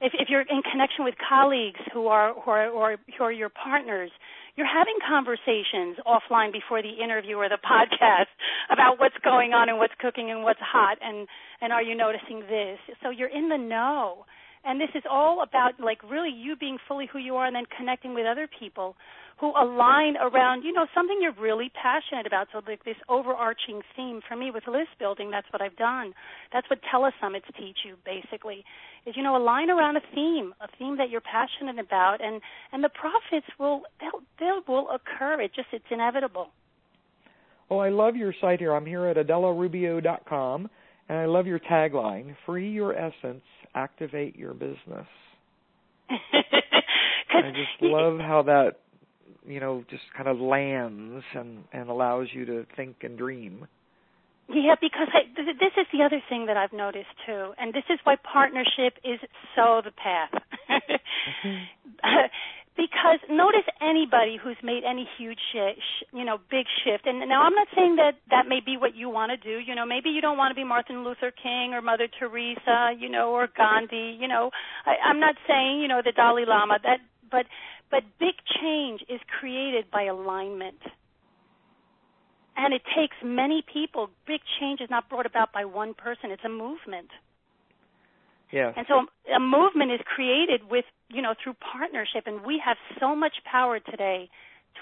if, 0.00 0.12
if 0.14 0.28
you're 0.28 0.42
in 0.42 0.62
connection 0.62 1.04
with 1.04 1.14
colleagues 1.28 1.80
who 1.92 2.06
are 2.08 2.34
who 2.34 2.50
are, 2.50 2.68
or, 2.68 2.96
who 3.16 3.24
are 3.24 3.32
your 3.32 3.50
partners, 3.50 4.10
you're 4.56 4.66
having 4.66 4.96
conversations 5.06 5.96
offline 6.06 6.52
before 6.52 6.82
the 6.82 7.02
interview 7.02 7.36
or 7.36 7.48
the 7.48 7.58
podcast 7.64 8.32
about 8.70 8.98
what's 8.98 9.16
going 9.22 9.52
on 9.52 9.68
and 9.68 9.78
what's 9.78 9.94
cooking 10.00 10.30
and 10.30 10.42
what's 10.42 10.60
hot 10.60 10.98
and 11.02 11.28
and 11.60 11.72
are 11.72 11.82
you 11.82 11.94
noticing 11.94 12.40
this? 12.40 12.78
So 13.02 13.10
you're 13.10 13.28
in 13.28 13.48
the 13.48 13.58
know 13.58 14.24
and 14.64 14.80
this 14.80 14.90
is 14.94 15.02
all 15.10 15.42
about 15.42 15.80
like 15.80 16.02
really 16.08 16.30
you 16.30 16.56
being 16.56 16.78
fully 16.86 17.08
who 17.10 17.18
you 17.18 17.36
are 17.36 17.46
and 17.46 17.56
then 17.56 17.64
connecting 17.76 18.14
with 18.14 18.26
other 18.26 18.48
people 18.48 18.96
who 19.40 19.52
align 19.58 20.16
around, 20.18 20.64
you 20.64 20.72
know, 20.72 20.86
something 20.94 21.16
you're 21.20 21.32
really 21.40 21.70
passionate 21.70 22.26
about. 22.26 22.48
So 22.52 22.60
like 22.66 22.84
this 22.84 22.96
overarching 23.08 23.80
theme 23.96 24.20
for 24.28 24.36
me 24.36 24.50
with 24.50 24.64
list 24.68 24.90
building, 24.98 25.30
that's 25.30 25.46
what 25.50 25.62
I've 25.62 25.76
done. 25.76 26.12
That's 26.52 26.68
what 26.68 26.80
telesummits 26.92 27.48
teach 27.58 27.78
you 27.86 27.96
basically. 28.04 28.64
Is 29.06 29.16
you 29.16 29.22
know, 29.22 29.36
align 29.36 29.70
around 29.70 29.96
a 29.96 30.02
theme, 30.14 30.52
a 30.60 30.68
theme 30.78 30.98
that 30.98 31.08
you're 31.08 31.22
passionate 31.22 31.78
about 31.82 32.18
and 32.22 32.42
and 32.70 32.84
the 32.84 32.90
profits 32.90 33.46
will 33.58 33.82
they'll 33.98 34.20
they 34.38 34.50
will 34.70 34.88
occur. 34.90 35.40
It 35.40 35.52
just 35.54 35.68
it's 35.72 35.84
inevitable. 35.90 36.48
Well, 37.70 37.80
I 37.80 37.88
love 37.88 38.16
your 38.16 38.34
site 38.40 38.58
here. 38.58 38.74
I'm 38.74 38.84
here 38.84 39.06
at 39.06 39.16
adelarubio.com 39.16 40.68
and 41.08 41.18
I 41.18 41.24
love 41.24 41.46
your 41.46 41.60
tagline, 41.60 42.36
free 42.44 42.70
your 42.70 42.94
essence 42.94 43.42
activate 43.74 44.36
your 44.36 44.54
business. 44.54 45.06
I 46.10 47.50
just 47.50 47.82
love 47.82 48.18
how 48.18 48.42
that 48.42 48.80
you 49.46 49.60
know 49.60 49.84
just 49.88 50.02
kind 50.16 50.28
of 50.28 50.38
lands 50.38 51.24
and 51.34 51.64
and 51.72 51.88
allows 51.88 52.28
you 52.32 52.44
to 52.46 52.66
think 52.76 52.96
and 53.02 53.16
dream. 53.16 53.66
Yeah, 54.52 54.74
because 54.80 55.06
I, 55.14 55.30
this 55.36 55.72
is 55.78 55.86
the 55.92 56.02
other 56.02 56.20
thing 56.28 56.46
that 56.46 56.56
I've 56.56 56.72
noticed 56.72 57.14
too, 57.24 57.52
and 57.56 57.72
this 57.72 57.84
is 57.88 58.00
why 58.02 58.16
partnership 58.16 58.98
is 59.04 59.20
so 59.54 59.80
the 59.84 59.92
path. 59.92 60.42
mm-hmm. 60.68 61.56
because 62.80 63.20
notice 63.28 63.68
anybody 63.84 64.40
who's 64.42 64.56
made 64.62 64.84
any 64.88 65.06
huge, 65.18 65.38
sh- 65.52 66.04
you 66.14 66.24
know, 66.24 66.38
big 66.50 66.64
shift. 66.82 67.04
And 67.04 67.20
now 67.28 67.42
I'm 67.42 67.54
not 67.54 67.68
saying 67.76 67.96
that 67.96 68.16
that 68.30 68.48
may 68.48 68.60
be 68.64 68.78
what 68.78 68.96
you 68.96 69.10
want 69.10 69.32
to 69.32 69.36
do. 69.36 69.60
You 69.60 69.74
know, 69.74 69.84
maybe 69.84 70.08
you 70.08 70.22
don't 70.22 70.38
want 70.38 70.50
to 70.50 70.54
be 70.54 70.64
Martin 70.64 71.04
Luther 71.04 71.30
King 71.30 71.74
or 71.74 71.82
Mother 71.82 72.08
Teresa, 72.08 72.96
you 72.98 73.10
know, 73.10 73.32
or 73.32 73.48
Gandhi. 73.54 74.16
You 74.18 74.28
know, 74.28 74.50
I, 74.86 74.96
I'm 75.04 75.20
not 75.20 75.34
saying 75.46 75.80
you 75.82 75.88
know 75.88 76.00
the 76.02 76.12
Dalai 76.12 76.46
Lama. 76.48 76.78
That, 76.82 77.00
but 77.30 77.44
but 77.90 78.02
big 78.18 78.34
change 78.60 79.02
is 79.10 79.20
created 79.38 79.90
by 79.92 80.04
alignment. 80.04 80.80
And 82.56 82.72
it 82.72 82.82
takes 82.96 83.16
many 83.22 83.62
people. 83.62 84.08
Big 84.26 84.40
change 84.58 84.80
is 84.80 84.88
not 84.88 85.08
brought 85.10 85.26
about 85.26 85.52
by 85.52 85.66
one 85.66 85.92
person. 85.92 86.30
It's 86.30 86.44
a 86.44 86.48
movement. 86.48 87.08
Yeah. 88.52 88.72
And 88.76 88.86
so 88.88 89.06
a 89.34 89.40
movement 89.40 89.92
is 89.92 90.00
created 90.04 90.62
with, 90.70 90.84
you 91.08 91.22
know, 91.22 91.34
through 91.42 91.54
partnership 91.72 92.24
and 92.26 92.44
we 92.44 92.60
have 92.64 92.76
so 92.98 93.14
much 93.14 93.34
power 93.50 93.78
today 93.78 94.28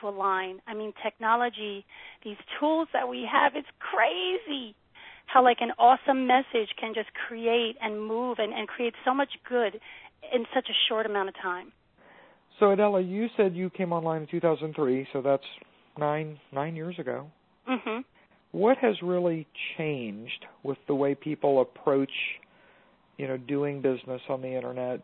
to 0.00 0.08
align. 0.08 0.60
I 0.66 0.74
mean, 0.74 0.92
technology, 1.02 1.84
these 2.24 2.36
tools 2.58 2.88
that 2.92 3.08
we 3.08 3.26
have, 3.30 3.52
it's 3.54 3.68
crazy 3.78 4.74
how 5.26 5.44
like 5.44 5.58
an 5.60 5.72
awesome 5.78 6.26
message 6.26 6.70
can 6.80 6.94
just 6.94 7.10
create 7.28 7.76
and 7.82 8.00
move 8.00 8.38
and, 8.38 8.52
and 8.52 8.66
create 8.66 8.94
so 9.04 9.12
much 9.12 9.30
good 9.48 9.78
in 10.32 10.46
such 10.54 10.68
a 10.68 10.76
short 10.88 11.06
amount 11.06 11.28
of 11.28 11.34
time. 11.36 11.72
So 12.58 12.72
Adela, 12.72 13.00
you 13.00 13.28
said 13.36 13.54
you 13.54 13.70
came 13.70 13.92
online 13.92 14.22
in 14.22 14.28
2003, 14.28 15.06
so 15.12 15.22
that's 15.22 15.44
nine 15.98 16.40
nine 16.52 16.74
years 16.74 16.98
ago. 16.98 17.26
Mm-hmm. 17.68 18.00
What 18.52 18.78
has 18.78 18.96
really 19.02 19.46
changed 19.76 20.46
with 20.62 20.78
the 20.86 20.94
way 20.94 21.14
people 21.14 21.60
approach 21.60 22.10
you 23.18 23.28
know 23.28 23.36
doing 23.36 23.82
business 23.82 24.22
on 24.28 24.40
the 24.40 24.48
internet 24.48 25.02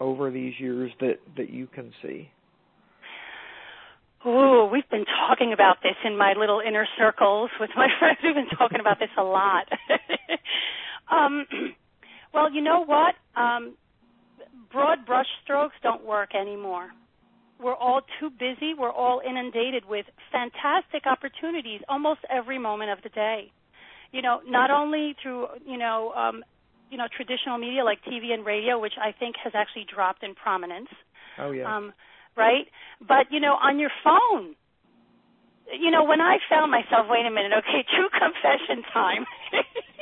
over 0.00 0.30
these 0.30 0.54
years 0.58 0.90
that 1.00 1.18
that 1.36 1.50
you 1.50 1.66
can 1.66 1.92
see? 2.02 2.30
Oh, 4.24 4.68
we've 4.72 4.88
been 4.90 5.04
talking 5.28 5.52
about 5.52 5.76
this 5.82 5.94
in 6.04 6.16
my 6.16 6.32
little 6.36 6.60
inner 6.66 6.86
circles 6.98 7.50
with 7.60 7.70
my 7.76 7.88
friends. 7.98 8.18
We've 8.24 8.34
been 8.34 8.48
talking 8.58 8.80
about 8.80 8.98
this 8.98 9.10
a 9.18 9.22
lot. 9.22 9.68
um, 11.10 11.46
well, 12.34 12.52
you 12.52 12.62
know 12.62 12.84
what? 12.84 13.14
Um, 13.40 13.76
broad 14.72 15.06
brushstrokes 15.06 15.78
don't 15.82 16.04
work 16.04 16.34
anymore. 16.34 16.88
We're 17.62 17.76
all 17.76 18.00
too 18.20 18.30
busy. 18.30 18.74
We're 18.76 18.92
all 18.92 19.22
inundated 19.26 19.84
with 19.88 20.06
fantastic 20.32 21.06
opportunities 21.06 21.80
almost 21.88 22.20
every 22.28 22.58
moment 22.58 22.90
of 22.90 22.98
the 23.02 23.08
day. 23.10 23.52
You 24.12 24.22
know, 24.22 24.40
not 24.46 24.70
only 24.70 25.14
through 25.22 25.46
you 25.64 25.78
know 25.78 26.12
um, 26.12 26.44
you 26.90 26.98
know 26.98 27.06
traditional 27.14 27.58
media 27.58 27.84
like 27.84 28.02
TV 28.04 28.32
and 28.32 28.44
radio, 28.44 28.78
which 28.78 28.94
I 29.00 29.12
think 29.12 29.36
has 29.42 29.52
actually 29.54 29.86
dropped 29.92 30.22
in 30.22 30.34
prominence. 30.34 30.88
Oh 31.38 31.50
yeah. 31.50 31.68
Um, 31.68 31.92
right, 32.36 32.66
but 33.00 33.30
you 33.30 33.40
know 33.40 33.54
on 33.54 33.78
your 33.78 33.90
phone. 34.02 34.54
You 35.66 35.90
know, 35.90 36.04
when 36.04 36.20
I 36.20 36.38
found 36.48 36.70
myself, 36.70 37.10
wait 37.10 37.26
a 37.26 37.30
minute, 37.30 37.50
okay, 37.58 37.82
true 37.90 38.06
confession 38.14 38.86
time. 38.94 39.26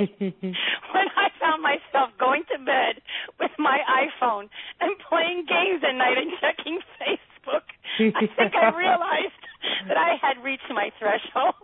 when 0.93 1.09
I 1.17 1.33
found 1.41 1.63
myself 1.63 2.11
going 2.21 2.43
to 2.53 2.59
bed 2.63 3.01
with 3.41 3.51
my 3.59 3.79
iPhone 3.89 4.51
and 4.81 4.93
playing 5.09 5.47
games 5.49 5.83
at 5.83 5.97
night 5.97 6.19
and 6.21 6.33
checking 6.37 6.81
Facebook, 7.01 7.65
I 7.99 8.29
think 8.37 8.55
I 8.55 8.77
realized 8.77 9.41
that 9.89 9.97
I 9.97 10.17
had 10.21 10.43
reached 10.45 10.69
my 10.69 10.93
threshold. 11.01 11.55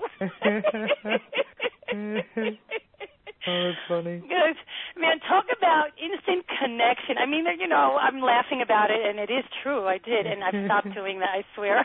Oh, 3.47 3.73
that's 3.73 3.81
funny. 3.89 4.21
Because, 4.21 4.59
man, 5.01 5.17
talk 5.25 5.49
about 5.49 5.97
instant 5.97 6.45
connection. 6.61 7.17
I 7.17 7.25
mean, 7.25 7.49
you 7.59 7.69
know, 7.69 7.97
I'm 7.97 8.21
laughing 8.21 8.61
about 8.61 8.91
it, 8.91 9.01
and 9.01 9.19
it 9.19 9.33
is 9.33 9.45
true. 9.63 9.89
I 9.89 9.97
did, 9.97 10.27
and 10.29 10.45
I've 10.45 10.69
stopped 10.69 10.93
doing 10.99 11.21
that. 11.21 11.33
I 11.33 11.43
swear. 11.57 11.81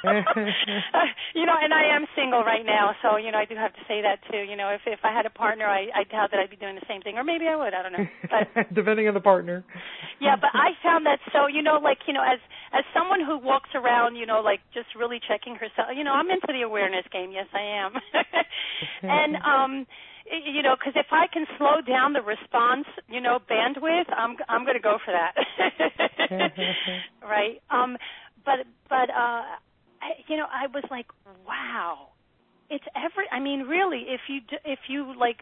you 1.36 1.44
know, 1.44 1.56
and 1.60 1.74
I 1.74 1.92
am 1.92 2.08
single 2.16 2.40
right 2.40 2.64
now, 2.64 2.96
so 3.02 3.20
you 3.20 3.30
know, 3.30 3.36
I 3.36 3.44
do 3.44 3.54
have 3.56 3.74
to 3.74 3.84
say 3.86 4.00
that 4.00 4.24
too. 4.32 4.40
You 4.40 4.56
know, 4.56 4.72
if 4.72 4.80
if 4.86 5.00
I 5.04 5.12
had 5.12 5.26
a 5.26 5.30
partner, 5.30 5.66
I 5.66 5.92
I 5.92 6.04
doubt 6.08 6.30
that 6.32 6.40
I'd 6.40 6.48
be 6.48 6.56
doing 6.56 6.76
the 6.76 6.86
same 6.88 7.02
thing, 7.02 7.16
or 7.20 7.24
maybe 7.24 7.44
I 7.44 7.56
would. 7.56 7.74
I 7.74 7.82
don't 7.82 7.92
know. 7.92 8.08
But 8.24 8.72
depending 8.74 9.08
on 9.08 9.12
the 9.12 9.20
partner. 9.20 9.64
yeah, 10.20 10.36
but 10.40 10.50
I 10.54 10.72
found 10.82 11.04
that 11.04 11.20
so 11.32 11.46
you 11.46 11.60
know, 11.60 11.76
like 11.76 11.98
you 12.08 12.14
know, 12.14 12.24
as 12.24 12.40
as 12.72 12.84
someone 12.96 13.20
who 13.20 13.36
walks 13.36 13.68
around, 13.74 14.16
you 14.16 14.24
know, 14.24 14.40
like 14.40 14.60
just 14.72 14.88
really 14.96 15.20
checking 15.20 15.54
herself. 15.56 15.92
You 15.94 16.04
know, 16.04 16.12
I'm 16.16 16.30
into 16.30 16.48
the 16.48 16.62
awareness 16.62 17.04
game. 17.12 17.32
Yes, 17.32 17.52
I 17.52 17.84
am. 17.84 17.92
and 19.02 19.36
um 19.44 19.86
you 20.26 20.62
know, 20.62 20.76
because 20.78 20.94
if 20.96 21.06
I 21.12 21.26
can 21.32 21.46
slow 21.58 21.80
down 21.86 22.12
the 22.12 22.22
response, 22.22 22.86
you 23.08 23.20
know, 23.20 23.38
bandwidth, 23.50 24.12
I'm 24.14 24.36
I'm 24.48 24.64
going 24.64 24.76
to 24.76 24.82
go 24.82 24.98
for 25.04 25.12
that. 25.12 25.34
right. 27.22 27.60
Um, 27.70 27.96
but 28.44 28.66
but 28.88 29.10
uh, 29.10 29.42
I, 30.02 30.10
you 30.28 30.36
know, 30.36 30.46
I 30.50 30.66
was 30.66 30.84
like, 30.90 31.06
wow, 31.46 32.08
it's 32.68 32.84
every. 32.96 33.24
I 33.32 33.40
mean, 33.40 33.60
really, 33.60 34.06
if 34.08 34.20
you 34.28 34.40
if 34.64 34.80
you 34.88 35.14
like, 35.18 35.38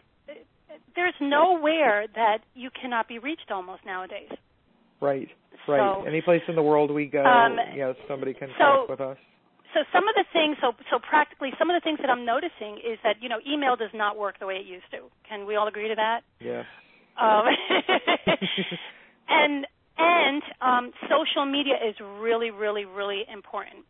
there's 0.95 1.15
nowhere 1.21 2.07
that 2.15 2.39
you 2.55 2.69
cannot 2.79 3.07
be 3.07 3.19
reached 3.19 3.51
almost 3.51 3.85
nowadays. 3.85 4.31
Right. 5.01 5.29
Right. 5.67 5.79
So, 5.79 6.07
Any 6.07 6.21
place 6.21 6.41
in 6.47 6.55
the 6.55 6.63
world 6.63 6.89
we 6.89 7.05
go, 7.05 7.23
um, 7.23 7.57
yes, 7.75 7.95
somebody 8.07 8.33
can 8.33 8.49
so, 8.57 8.85
connect 8.87 8.89
with 8.89 9.01
us 9.01 9.17
so 9.73 9.81
some 9.93 10.07
of 10.07 10.15
the 10.15 10.25
things 10.33 10.57
so 10.61 10.73
so 10.89 10.97
practically 10.99 11.51
some 11.59 11.69
of 11.69 11.75
the 11.75 11.83
things 11.83 11.99
that 12.01 12.09
I'm 12.09 12.25
noticing 12.25 12.77
is 12.77 12.97
that 13.03 13.21
you 13.21 13.29
know 13.29 13.37
email 13.45 13.75
does 13.75 13.93
not 13.93 14.17
work 14.17 14.39
the 14.39 14.45
way 14.45 14.55
it 14.55 14.65
used 14.65 14.89
to. 14.91 15.09
Can 15.27 15.45
we 15.45 15.55
all 15.55 15.67
agree 15.67 15.89
to 15.89 15.95
that? 15.95 16.21
Yes. 16.39 16.65
Um, 17.19 17.45
and 19.29 19.67
and 19.97 20.43
um, 20.61 20.91
social 21.09 21.45
media 21.45 21.75
is 21.75 21.95
really 22.19 22.51
really 22.51 22.85
really 22.85 23.23
important. 23.31 23.85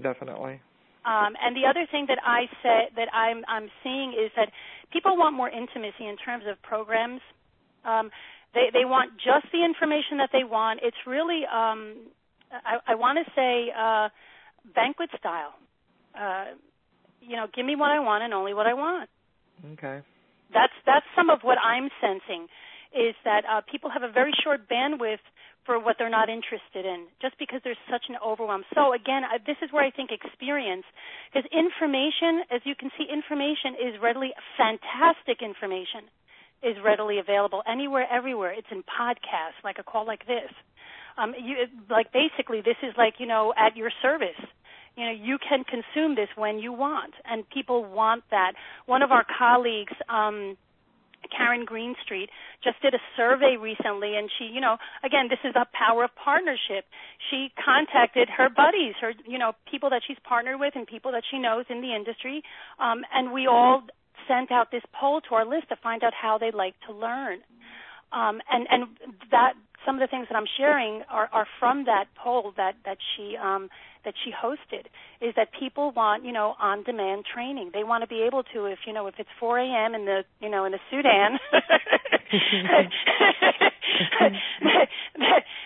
Definitely. 0.00 0.60
Um, 1.04 1.36
and 1.36 1.54
the 1.54 1.68
other 1.68 1.86
thing 1.90 2.06
that 2.08 2.18
I 2.24 2.46
said 2.62 2.96
that 2.96 3.12
I'm 3.12 3.44
I'm 3.48 3.68
seeing 3.82 4.12
is 4.12 4.30
that 4.36 4.50
people 4.92 5.16
want 5.16 5.36
more 5.36 5.50
intimacy 5.50 6.06
in 6.06 6.16
terms 6.16 6.44
of 6.48 6.60
programs. 6.62 7.20
Um, 7.84 8.10
they 8.54 8.70
they 8.72 8.84
want 8.84 9.12
just 9.18 9.50
the 9.52 9.64
information 9.64 10.18
that 10.18 10.30
they 10.32 10.44
want. 10.44 10.80
It's 10.82 10.96
really 11.06 11.42
um, 11.44 12.08
I, 12.50 12.92
I 12.92 12.94
want 12.94 13.18
to 13.24 13.30
say. 13.34 13.72
Uh, 13.74 14.08
banquet 14.74 15.10
style. 15.18 15.54
Uh, 16.14 16.56
you 17.20 17.36
know, 17.36 17.46
give 17.54 17.64
me 17.66 17.76
what 17.76 17.90
I 17.90 18.00
want 18.00 18.22
and 18.22 18.32
only 18.32 18.54
what 18.54 18.66
I 18.66 18.74
want. 18.74 19.08
Okay. 19.74 20.00
That's 20.52 20.72
that's 20.86 21.06
some 21.16 21.30
of 21.30 21.40
what 21.42 21.58
I'm 21.58 21.88
sensing 22.00 22.46
is 22.94 23.14
that 23.24 23.42
uh, 23.44 23.60
people 23.70 23.90
have 23.90 24.02
a 24.02 24.12
very 24.12 24.32
short 24.44 24.68
bandwidth 24.70 25.24
for 25.66 25.80
what 25.80 25.96
they're 25.98 26.12
not 26.12 26.28
interested 26.28 26.84
in, 26.84 27.08
just 27.20 27.34
because 27.38 27.58
there's 27.64 27.80
such 27.90 28.04
an 28.08 28.16
overwhelm. 28.20 28.62
So 28.74 28.92
again, 28.92 29.24
I, 29.24 29.38
this 29.42 29.56
is 29.64 29.72
where 29.72 29.82
I 29.82 29.90
think 29.90 30.10
experience, 30.12 30.84
because 31.32 31.48
information, 31.50 32.44
as 32.52 32.60
you 32.64 32.76
can 32.76 32.90
see, 32.96 33.08
information 33.08 33.74
is 33.80 33.98
readily 34.00 34.30
fantastic 34.60 35.42
information 35.42 36.06
is 36.62 36.76
readily 36.84 37.18
available 37.18 37.62
anywhere, 37.66 38.06
everywhere. 38.12 38.52
It's 38.52 38.68
in 38.70 38.84
podcasts, 38.84 39.58
like 39.64 39.76
a 39.80 39.82
call 39.82 40.06
like 40.06 40.26
this 40.26 40.52
um, 41.18 41.34
you 41.38 41.56
like 41.90 42.12
basically 42.12 42.60
this 42.60 42.76
is 42.82 42.94
like 42.96 43.14
you 43.18 43.26
know 43.26 43.52
at 43.56 43.76
your 43.76 43.90
service 44.02 44.40
you 44.96 45.04
know 45.04 45.12
you 45.12 45.38
can 45.38 45.64
consume 45.64 46.14
this 46.14 46.28
when 46.36 46.58
you 46.58 46.72
want 46.72 47.14
and 47.24 47.48
people 47.50 47.84
want 47.84 48.24
that 48.30 48.52
one 48.86 49.02
of 49.02 49.10
our 49.10 49.24
colleagues 49.38 49.92
um 50.08 50.56
Karen 51.30 51.64
Greenstreet 51.64 52.28
just 52.62 52.80
did 52.82 52.94
a 52.94 52.98
survey 53.16 53.56
recently 53.60 54.16
and 54.16 54.30
she, 54.38 54.44
you 54.44 54.60
know, 54.60 54.76
again, 55.04 55.28
this 55.28 55.38
is 55.44 55.54
a 55.56 55.66
power 55.72 56.04
of 56.04 56.10
partnership. 56.16 56.84
She 57.30 57.50
contacted 57.62 58.28
her 58.28 58.48
buddies, 58.48 58.94
her, 59.00 59.12
you 59.26 59.38
know, 59.38 59.52
people 59.70 59.90
that 59.90 60.02
she's 60.06 60.18
partnered 60.24 60.60
with 60.60 60.74
and 60.76 60.86
people 60.86 61.12
that 61.12 61.22
she 61.30 61.38
knows 61.38 61.64
in 61.68 61.80
the 61.80 61.94
industry. 61.94 62.42
Um, 62.78 63.02
and 63.12 63.32
we 63.32 63.46
all 63.46 63.82
sent 64.28 64.50
out 64.50 64.70
this 64.70 64.82
poll 64.98 65.20
to 65.22 65.34
our 65.34 65.44
list 65.44 65.68
to 65.68 65.76
find 65.76 66.02
out 66.02 66.12
how 66.14 66.38
they 66.38 66.50
like 66.50 66.74
to 66.86 66.94
learn. 66.94 67.40
Um, 68.12 68.40
and, 68.50 68.66
and 68.70 68.84
that 69.30 69.54
some 69.84 69.96
of 69.96 70.00
the 70.00 70.06
things 70.06 70.26
that 70.30 70.36
I'm 70.36 70.46
sharing 70.56 71.02
are, 71.10 71.28
are 71.32 71.46
from 71.58 71.84
that 71.84 72.06
poll 72.16 72.52
that 72.56 72.74
that 72.84 72.98
she 73.16 73.36
um, 73.36 73.68
that 74.04 74.14
she 74.24 74.30
hosted. 74.30 74.86
Is 75.20 75.34
that 75.36 75.48
people 75.58 75.92
want 75.92 76.24
you 76.24 76.32
know 76.32 76.54
on 76.60 76.82
demand 76.82 77.24
training? 77.32 77.70
They 77.72 77.84
want 77.84 78.02
to 78.02 78.08
be 78.08 78.22
able 78.22 78.42
to 78.54 78.66
if 78.66 78.78
you 78.86 78.92
know 78.92 79.06
if 79.06 79.14
it's 79.18 79.28
4 79.40 79.58
a.m. 79.58 79.94
in 79.94 80.04
the 80.04 80.24
you 80.40 80.48
know 80.48 80.64
in 80.64 80.72
the 80.72 80.80
Sudan, 80.90 81.38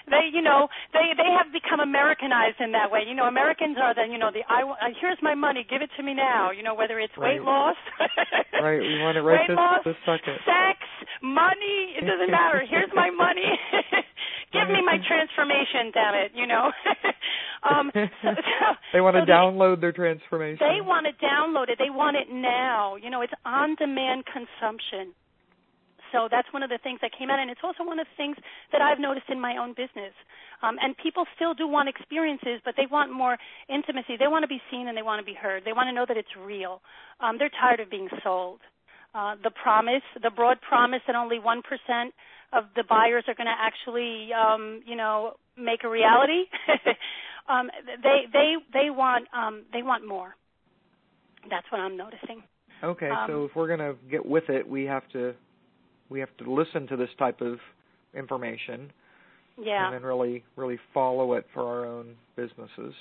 they, 0.08 0.30
you 0.32 0.42
know, 0.42 0.68
they 0.92 1.14
they 1.16 1.30
have 1.32 1.52
become 1.52 1.80
Americanized 1.80 2.60
in 2.60 2.72
that 2.72 2.90
way. 2.90 3.00
You 3.06 3.14
know, 3.14 3.25
Americans 3.25 3.76
are 3.80 3.94
the, 3.94 4.06
you 4.10 4.18
know, 4.18 4.30
the 4.32 4.42
I 4.48 4.62
uh, 4.62 4.92
here's 5.00 5.18
my 5.22 5.34
money, 5.34 5.66
give 5.68 5.82
it 5.82 5.90
to 5.96 6.02
me 6.02 6.14
now. 6.14 6.50
You 6.50 6.62
know, 6.62 6.75
whether 6.75 6.98
it's 6.98 7.16
right. 7.16 7.40
weight 7.40 7.42
loss, 7.42 7.76
right? 8.52 8.80
We 8.80 8.98
want 9.00 9.16
it 9.16 9.22
right 9.22 9.40
weight 9.40 9.48
this, 9.48 9.56
loss, 9.56 9.80
this 9.84 9.96
second. 10.04 10.38
sex, 10.44 10.78
money. 11.22 11.96
It 11.96 12.04
doesn't 12.04 12.30
matter. 12.30 12.62
Here's 12.68 12.90
my 12.94 13.10
money. 13.10 13.48
give 14.52 14.69
me 14.69 14.81
my 14.85 14.99
transformation, 15.07 15.93
damn 15.93 16.14
it. 16.14 16.33
You 16.35 16.47
know. 16.47 16.73
um, 17.69 17.90
so, 17.95 18.00
so, 18.23 18.67
they 18.93 19.00
want 19.00 19.17
to 19.17 19.23
so 19.23 19.33
download 19.33 19.81
their 19.81 19.93
transformation. 19.93 20.59
They 20.61 20.81
want 20.81 21.07
to 21.07 21.14
download 21.25 21.69
it. 21.69 21.78
They 21.78 21.90
want 21.90 22.17
it 22.17 22.28
now. 22.33 22.97
You 22.97 23.11
know, 23.11 23.23
it's 23.23 23.35
on-demand 23.45 24.25
consumption. 24.26 25.14
So 26.12 26.28
that's 26.31 26.49
one 26.52 26.62
of 26.62 26.71
the 26.71 26.78
things 26.83 27.00
that 27.02 27.12
came 27.12 27.31
out, 27.31 27.38
and 27.38 27.50
it's 27.50 27.61
also 27.62 27.85
one 27.85 27.99
of 27.99 28.07
the 28.07 28.17
things 28.17 28.37
that 28.73 28.81
I've 28.81 28.99
noticed 28.99 29.28
in 29.28 29.40
my 29.40 29.57
own 29.59 29.76
business. 29.76 30.14
Um, 30.62 30.76
and 30.81 30.97
people 30.97 31.25
still 31.37 31.55
do 31.55 31.69
want 31.69 31.88
experiences, 31.88 32.61
but 32.64 32.75
they 32.76 32.87
want 32.90 33.12
more 33.12 33.37
intimacy. 33.69 34.17
They 34.19 34.26
want 34.26 34.43
to 34.43 34.49
be 34.49 34.61
seen 34.71 34.88
and 34.88 34.97
they 34.97 35.02
want 35.02 35.21
to 35.21 35.26
be 35.26 35.37
heard. 35.37 35.64
They 35.64 35.73
want 35.73 35.88
to 35.88 35.93
know 35.93 36.05
that 36.09 36.17
it's 36.17 36.35
real. 36.35 36.81
Um, 37.21 37.37
they're 37.38 37.52
tired 37.52 37.81
of 37.81 37.90
being 37.90 38.09
sold. 38.25 38.61
Uh, 39.14 39.37
the 39.43 39.50
promise, 39.50 40.02
the 40.21 40.31
broad 40.31 40.61
promise 40.61 41.00
that 41.07 41.17
only 41.17 41.38
one 41.38 41.62
percent 41.62 42.12
of 42.52 42.64
the 42.76 42.85
buyers 42.88 43.25
are 43.28 43.35
going 43.35 43.47
to 43.47 43.55
actually, 43.59 44.31
um, 44.33 44.83
you 44.87 44.97
know, 44.97 45.35
make 45.57 45.85
a 45.85 45.88
reality. 45.88 46.45
um, 47.49 47.71
they 48.02 48.26
they 48.33 48.55
they 48.73 48.90
want 48.90 49.26
um, 49.35 49.64
they 49.73 49.83
want 49.83 50.07
more. 50.07 50.35
That's 51.50 51.67
what 51.71 51.81
I'm 51.81 51.97
noticing. 51.97 52.43
Okay, 52.83 53.11
Um, 53.11 53.26
so 53.26 53.45
if 53.45 53.57
we're 53.57 53.67
going 53.67 53.81
to 53.81 53.97
get 54.11 54.25
with 54.25 54.49
it, 54.49 54.69
we 54.69 54.85
have 54.85 55.09
to 55.12 55.35
we 56.09 56.21
have 56.21 56.35
to 56.38 56.52
listen 56.52 56.87
to 56.88 56.97
this 56.97 57.11
type 57.19 57.40
of 57.40 57.59
information 58.14 58.90
Yeah. 59.61 59.87
and 59.87 59.95
then 59.95 60.02
really 60.02 60.45
really 60.57 60.78
follow 60.95 61.35
it 61.35 61.47
for 61.52 61.62
our 61.62 61.87
own 61.87 62.17
businesses. 62.37 62.95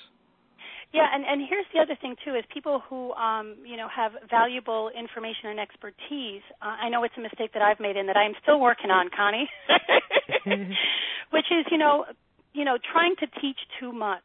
Yeah, 0.92 1.06
and 1.12 1.24
and 1.24 1.42
here's 1.48 1.66
the 1.74 1.80
other 1.80 1.96
thing 2.00 2.16
too: 2.24 2.34
is 2.34 2.44
people 2.52 2.80
who 2.88 3.12
um, 3.12 3.56
you 3.64 3.76
know 3.76 3.88
have 3.88 4.12
valuable 4.30 4.90
information 4.96 5.50
and 5.50 5.60
expertise. 5.60 6.42
Uh, 6.62 6.76
I 6.80 6.88
know 6.88 7.04
it's 7.04 7.14
a 7.16 7.20
mistake 7.20 7.52
that 7.52 7.62
I've 7.62 7.78
made 7.78 7.96
and 7.96 8.08
that 8.08 8.16
I'm 8.16 8.32
still 8.42 8.58
working 8.58 8.90
on, 8.90 9.10
Connie. 9.14 9.48
Which 11.30 11.46
is, 11.50 11.66
you 11.70 11.78
know, 11.78 12.04
you 12.52 12.64
know, 12.64 12.78
trying 12.92 13.16
to 13.16 13.26
teach 13.40 13.58
too 13.80 13.92
much. 13.92 14.24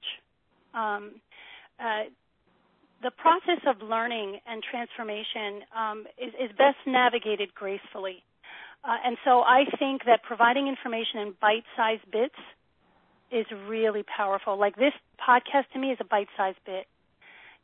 Um, 0.73 1.21
uh, 1.79 2.09
the 3.01 3.11
process 3.11 3.61
of 3.67 3.81
learning 3.81 4.39
and 4.47 4.63
transformation 4.63 5.67
um, 5.75 6.05
is, 6.17 6.33
is 6.39 6.49
best 6.57 6.79
navigated 6.87 7.53
gracefully. 7.53 8.23
Uh, 8.83 8.95
and 9.05 9.17
so 9.25 9.41
I 9.41 9.65
think 9.79 10.05
that 10.05 10.23
providing 10.23 10.67
information 10.67 11.19
in 11.19 11.33
bite-sized 11.39 12.09
bits 12.11 12.39
is 13.33 13.45
really 13.67 14.03
powerful. 14.03 14.59
Like 14.59 14.75
this 14.75 14.93
podcast 15.19 15.71
to 15.73 15.79
me 15.79 15.91
is 15.91 15.97
a 15.99 16.05
bite-sized 16.05 16.59
bit. 16.65 16.85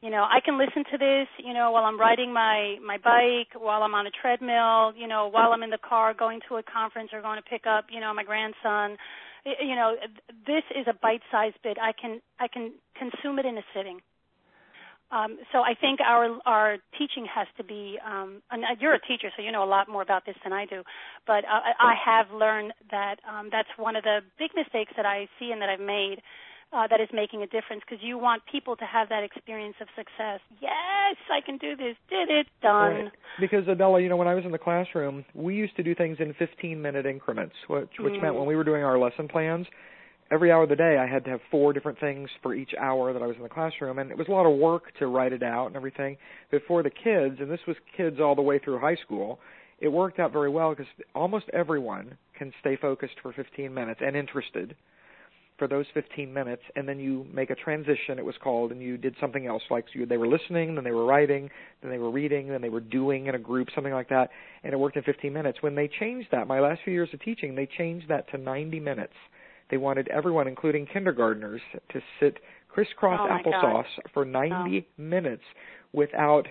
You 0.02 0.10
know, 0.10 0.24
I 0.24 0.40
can 0.44 0.58
listen 0.58 0.86
to 0.92 0.98
this, 0.98 1.28
you 1.38 1.54
know, 1.54 1.72
while 1.72 1.84
I'm 1.84 2.00
riding 2.00 2.32
my 2.32 2.78
my 2.86 2.98
bike, 2.98 3.60
while 3.60 3.84
I'm 3.84 3.94
on 3.94 4.08
a 4.08 4.12
treadmill, 4.12 4.94
you 4.96 5.08
know, 5.08 5.28
while 5.28 5.52
I'm 5.52 5.62
in 5.62 5.72
the 5.72 5.78
car 5.78 6.14
going 6.14 6.40
to 6.48 6.56
a 6.56 6.64
conference 6.64 7.10
or 7.12 7.22
going 7.22 7.38
to 7.38 7.50
pick 7.50 7.68
up, 7.68 7.86
you 7.92 8.00
know, 8.00 8.14
my 8.14 8.24
grandson. 8.24 8.98
You 9.46 9.76
know, 9.76 9.96
this 10.48 10.64
is 10.72 10.86
a 10.88 10.94
bite-sized 10.94 11.58
bit. 11.64 11.78
I 11.82 11.92
can 11.92 12.22
I 12.40 12.48
can 12.48 12.74
consume 12.96 13.40
it 13.40 13.46
in 13.46 13.58
a 13.58 13.64
sitting. 13.76 14.00
Um, 15.12 15.40
so 15.52 15.60
I 15.60 15.74
think 15.74 16.00
our 16.02 16.38
our 16.46 16.78
teaching 16.98 17.26
has 17.34 17.48
to 17.58 17.64
be. 17.64 17.98
Um, 18.06 18.42
and 18.52 18.64
you're 18.80 18.94
a 18.94 19.00
teacher, 19.02 19.30
so 19.36 19.42
you 19.42 19.52
know 19.52 19.64
a 19.64 19.70
lot 19.70 19.90
more 19.90 20.02
about 20.02 20.26
this 20.26 20.36
than 20.44 20.54
I 20.54 20.66
do. 20.66 20.84
But 21.26 21.46
uh, 21.46 21.62
I 21.80 21.96
have 22.06 22.28
learned 22.32 22.74
that 22.92 23.16
um, 23.28 23.50
that's 23.52 23.70
one 23.78 23.96
of 23.96 24.04
the 24.04 24.20
big 24.38 24.52
mistakes 24.56 24.94
that 24.98 25.06
I 25.06 25.28
see 25.40 25.52
and 25.52 25.62
that 25.62 25.70
I've 25.70 25.80
made. 25.80 26.22
Uh, 26.72 26.86
that 26.86 27.02
is 27.02 27.10
making 27.12 27.42
a 27.42 27.48
difference 27.48 27.82
because 27.84 27.98
you 28.04 28.16
want 28.20 28.44
people 28.52 28.76
to 28.76 28.86
have 28.86 29.10
that 29.10 29.24
experience 29.24 29.74
of 29.82 29.88
success. 29.96 30.40
Yes, 30.62 31.18
I 31.34 31.42
can 31.44 31.58
do 31.58 31.76
this. 31.76 31.96
Did 32.12 32.30
it. 32.30 32.46
Done. 32.62 32.94
Right. 32.94 33.12
Because 33.40 33.68
Adela, 33.68 34.00
you 34.00 34.08
know, 34.08 34.18
when 34.18 34.28
I 34.28 34.36
was 34.36 34.46
in 34.46 34.52
the 34.52 34.60
classroom, 34.60 35.26
we 35.34 35.56
used 35.56 35.76
to 35.78 35.82
do 35.82 35.96
things 35.96 36.18
in 36.20 36.36
15 36.36 36.80
minute 36.80 37.08
increments, 37.08 37.56
which 37.68 37.90
which 37.98 38.14
Mm. 38.14 38.22
meant 38.22 38.36
when 38.36 38.46
we 38.46 38.56
were 38.56 38.64
doing 38.64 38.84
our 38.84 39.00
lesson 39.00 39.28
plans, 39.28 39.66
every 40.32 40.52
hour 40.52 40.64
of 40.64 40.70
the 40.70 40.76
day 40.76 40.98
I 40.98 41.08
had 41.08 41.26
to 41.26 41.32
have 41.32 41.42
four 41.50 41.74
different 41.74 42.00
things 42.00 42.30
for 42.42 42.54
each 42.54 42.74
hour 42.80 43.14
that 43.14 43.22
I 43.22 43.28
was 43.28 43.36
in 43.36 43.44
the 43.44 43.50
classroom 43.50 44.00
and 44.00 44.12
it 44.12 44.18
was 44.18 44.28
a 44.28 44.32
lot 44.32 44.46
of 44.46 44.58
work 44.58 44.96
to 45.00 45.08
write 45.08 45.34
it 45.34 45.44
out 45.44 45.68
and 45.68 45.76
everything. 45.76 46.18
But 46.52 46.62
for 46.68 46.84
the 46.84 46.90
kids, 46.90 47.38
and 47.40 47.50
this 47.50 47.60
was 47.68 47.78
kids 47.96 48.20
all 48.20 48.36
the 48.36 48.42
way 48.42 48.60
through 48.60 48.80
high 48.80 48.98
school, 48.98 49.40
it 49.80 49.88
worked 49.88 50.20
out 50.20 50.32
very 50.32 50.50
well 50.50 50.72
because 50.72 50.88
almost 51.16 51.46
everyone 51.54 52.18
can 52.38 52.54
stay 52.60 52.76
focused 52.76 53.16
for 53.22 53.34
15 53.34 53.74
minutes 53.74 54.02
and 54.04 54.16
interested 54.16 54.76
for 55.58 55.68
those 55.68 55.86
15 55.94 56.34
minutes 56.34 56.62
and 56.78 56.88
then 56.88 57.00
you 57.00 57.26
make 57.34 57.50
a 57.50 57.56
transition 57.56 58.18
it 58.18 58.24
was 58.24 58.36
called 58.42 58.72
and 58.72 58.82
you 58.82 58.98
did 58.98 59.14
something 59.20 59.46
else 59.46 59.62
like 59.70 59.86
you, 59.94 60.06
they 60.06 60.16
were 60.16 60.28
listening 60.28 60.74
then 60.74 60.86
they 60.86 60.92
were 60.92 61.06
writing 61.06 61.50
then 61.82 61.92
they 61.92 61.98
were 61.98 62.10
reading 62.10 62.48
then 62.48 62.62
they 62.62 62.70
were 62.70 62.80
doing 62.80 63.28
in 63.28 63.36
a 63.36 63.40
group 63.40 63.68
something 63.76 63.92
like 63.92 64.08
that 64.08 64.30
and 64.64 64.72
it 64.72 64.78
worked 64.78 64.96
in 64.96 65.04
15 65.04 65.34
minutes 65.34 65.58
when 65.62 65.76
they 65.76 65.90
changed 66.00 66.30
that 66.32 66.48
my 66.48 66.62
last 66.62 66.80
few 66.86 66.94
years 66.94 67.10
of 67.14 67.22
teaching 67.22 67.56
they 67.56 67.68
changed 67.78 68.08
that 68.08 68.30
to 68.32 68.38
90 68.38 68.80
minutes 68.80 69.14
they 69.70 69.78
wanted 69.78 70.08
everyone 70.10 70.48
including 70.48 70.86
kindergartners 70.86 71.62
to 71.92 72.02
sit 72.20 72.38
crisscross 72.70 73.20
Oh, 73.24 73.38
applesauce 73.50 73.86
for 74.14 74.26
90 74.26 74.88
minutes 74.98 75.44
without 75.94 76.48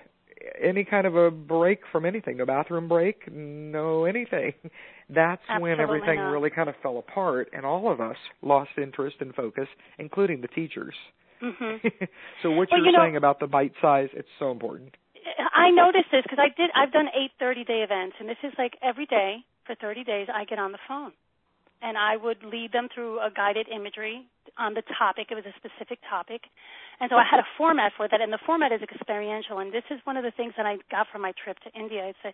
any 0.61 0.83
kind 0.85 1.05
of 1.05 1.15
a 1.15 1.29
break 1.31 1.81
from 1.91 2.05
anything 2.05 2.37
no 2.37 2.45
bathroom 2.45 2.87
break 2.87 3.29
no 3.31 4.05
anything 4.05 4.53
that's 5.09 5.41
when 5.59 5.79
everything 5.79 6.15
not. 6.15 6.31
really 6.31 6.49
kind 6.49 6.69
of 6.69 6.75
fell 6.81 6.97
apart 6.97 7.49
and 7.53 7.65
all 7.65 7.91
of 7.91 7.99
us 7.99 8.15
lost 8.41 8.69
interest 8.81 9.17
and 9.19 9.33
focus 9.35 9.67
including 9.97 10.41
the 10.41 10.47
teachers 10.49 10.93
hmm 11.41 11.75
so 12.43 12.51
what 12.51 12.69
Well, 12.71 12.79
you're 12.79 12.85
you 12.87 12.91
know- 12.93 12.99
saying 13.03 13.15
about 13.17 13.39
the 13.39 13.47
bite 13.47 13.73
size 13.81 14.09
it's 14.13 14.27
so 14.39 14.51
important 14.51 14.95
I 15.53 15.69
noticed 15.69 16.07
this 16.11 16.23
because 16.23 16.39
I 16.41 16.49
did. 16.55 16.71
I've 16.73 16.91
done 16.91 17.05
eight 17.13 17.31
thirty 17.39 17.63
day 17.63 17.81
events, 17.83 18.15
and 18.19 18.27
this 18.27 18.37
is 18.43 18.51
like 18.57 18.73
every 18.81 19.05
day 19.05 19.37
for 19.65 19.75
30 19.75 20.03
days. 20.03 20.27
I 20.33 20.45
get 20.45 20.57
on 20.57 20.71
the 20.71 20.79
phone, 20.87 21.11
and 21.81 21.97
I 21.97 22.17
would 22.17 22.43
lead 22.43 22.71
them 22.71 22.87
through 22.93 23.19
a 23.19 23.29
guided 23.31 23.67
imagery 23.69 24.25
on 24.57 24.73
the 24.73 24.83
topic. 24.97 25.27
It 25.31 25.35
was 25.35 25.45
a 25.45 25.55
specific 25.55 25.99
topic, 26.09 26.43
and 26.99 27.09
so 27.09 27.15
I 27.15 27.23
had 27.29 27.39
a 27.39 27.47
format 27.57 27.93
for 27.95 28.07
that. 28.07 28.21
And 28.21 28.31
the 28.31 28.39
format 28.45 28.71
is 28.71 28.81
experiential. 28.81 29.59
And 29.59 29.73
this 29.73 29.87
is 29.89 29.99
one 30.03 30.17
of 30.17 30.23
the 30.23 30.31
things 30.31 30.53
that 30.57 30.65
I 30.65 30.77
got 30.91 31.07
from 31.11 31.21
my 31.21 31.33
trip 31.41 31.57
to 31.63 31.71
India. 31.79 32.07
It's 32.07 32.23
a, 32.25 32.31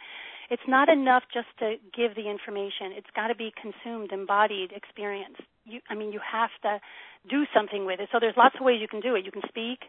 it's 0.49 0.67
not 0.67 0.89
enough 0.89 1.23
just 1.33 1.47
to 1.59 1.75
give 1.95 2.15
the 2.15 2.29
information. 2.29 2.93
It's 2.97 3.09
got 3.15 3.27
to 3.27 3.35
be 3.35 3.53
consumed, 3.53 4.11
embodied, 4.11 4.71
experienced. 4.71 5.41
You, 5.65 5.81
I 5.89 5.95
mean, 5.95 6.11
you 6.11 6.19
have 6.21 6.51
to 6.61 6.79
do 7.29 7.43
something 7.55 7.85
with 7.85 7.99
it. 7.99 8.09
So 8.11 8.19
there's 8.19 8.37
lots 8.37 8.55
of 8.59 8.63
ways 8.63 8.77
you 8.81 8.87
can 8.87 9.01
do 9.01 9.15
it. 9.15 9.25
You 9.25 9.31
can 9.31 9.41
speak, 9.49 9.79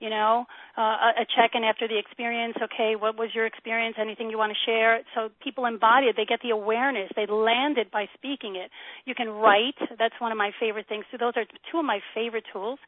you 0.00 0.10
know, 0.10 0.44
uh, 0.76 1.22
a 1.22 1.26
check-in 1.36 1.62
after 1.62 1.86
the 1.86 1.98
experience. 1.98 2.56
Okay, 2.60 2.96
what 2.98 3.16
was 3.16 3.30
your 3.32 3.46
experience? 3.46 3.96
Anything 4.00 4.30
you 4.30 4.38
want 4.38 4.52
to 4.52 4.58
share? 4.66 5.00
So 5.14 5.30
people 5.42 5.66
embody 5.66 6.06
it. 6.06 6.16
They 6.16 6.24
get 6.24 6.40
the 6.42 6.50
awareness. 6.50 7.10
They 7.14 7.26
land 7.26 7.78
it 7.78 7.92
by 7.92 8.06
speaking 8.14 8.56
it. 8.56 8.70
You 9.04 9.14
can 9.14 9.28
write. 9.28 9.78
That's 9.98 10.14
one 10.18 10.32
of 10.32 10.38
my 10.38 10.50
favorite 10.58 10.88
things. 10.88 11.04
So 11.12 11.16
those 11.16 11.34
are 11.36 11.44
two 11.70 11.78
of 11.78 11.84
my 11.84 12.00
favorite 12.14 12.44
tools. 12.52 12.78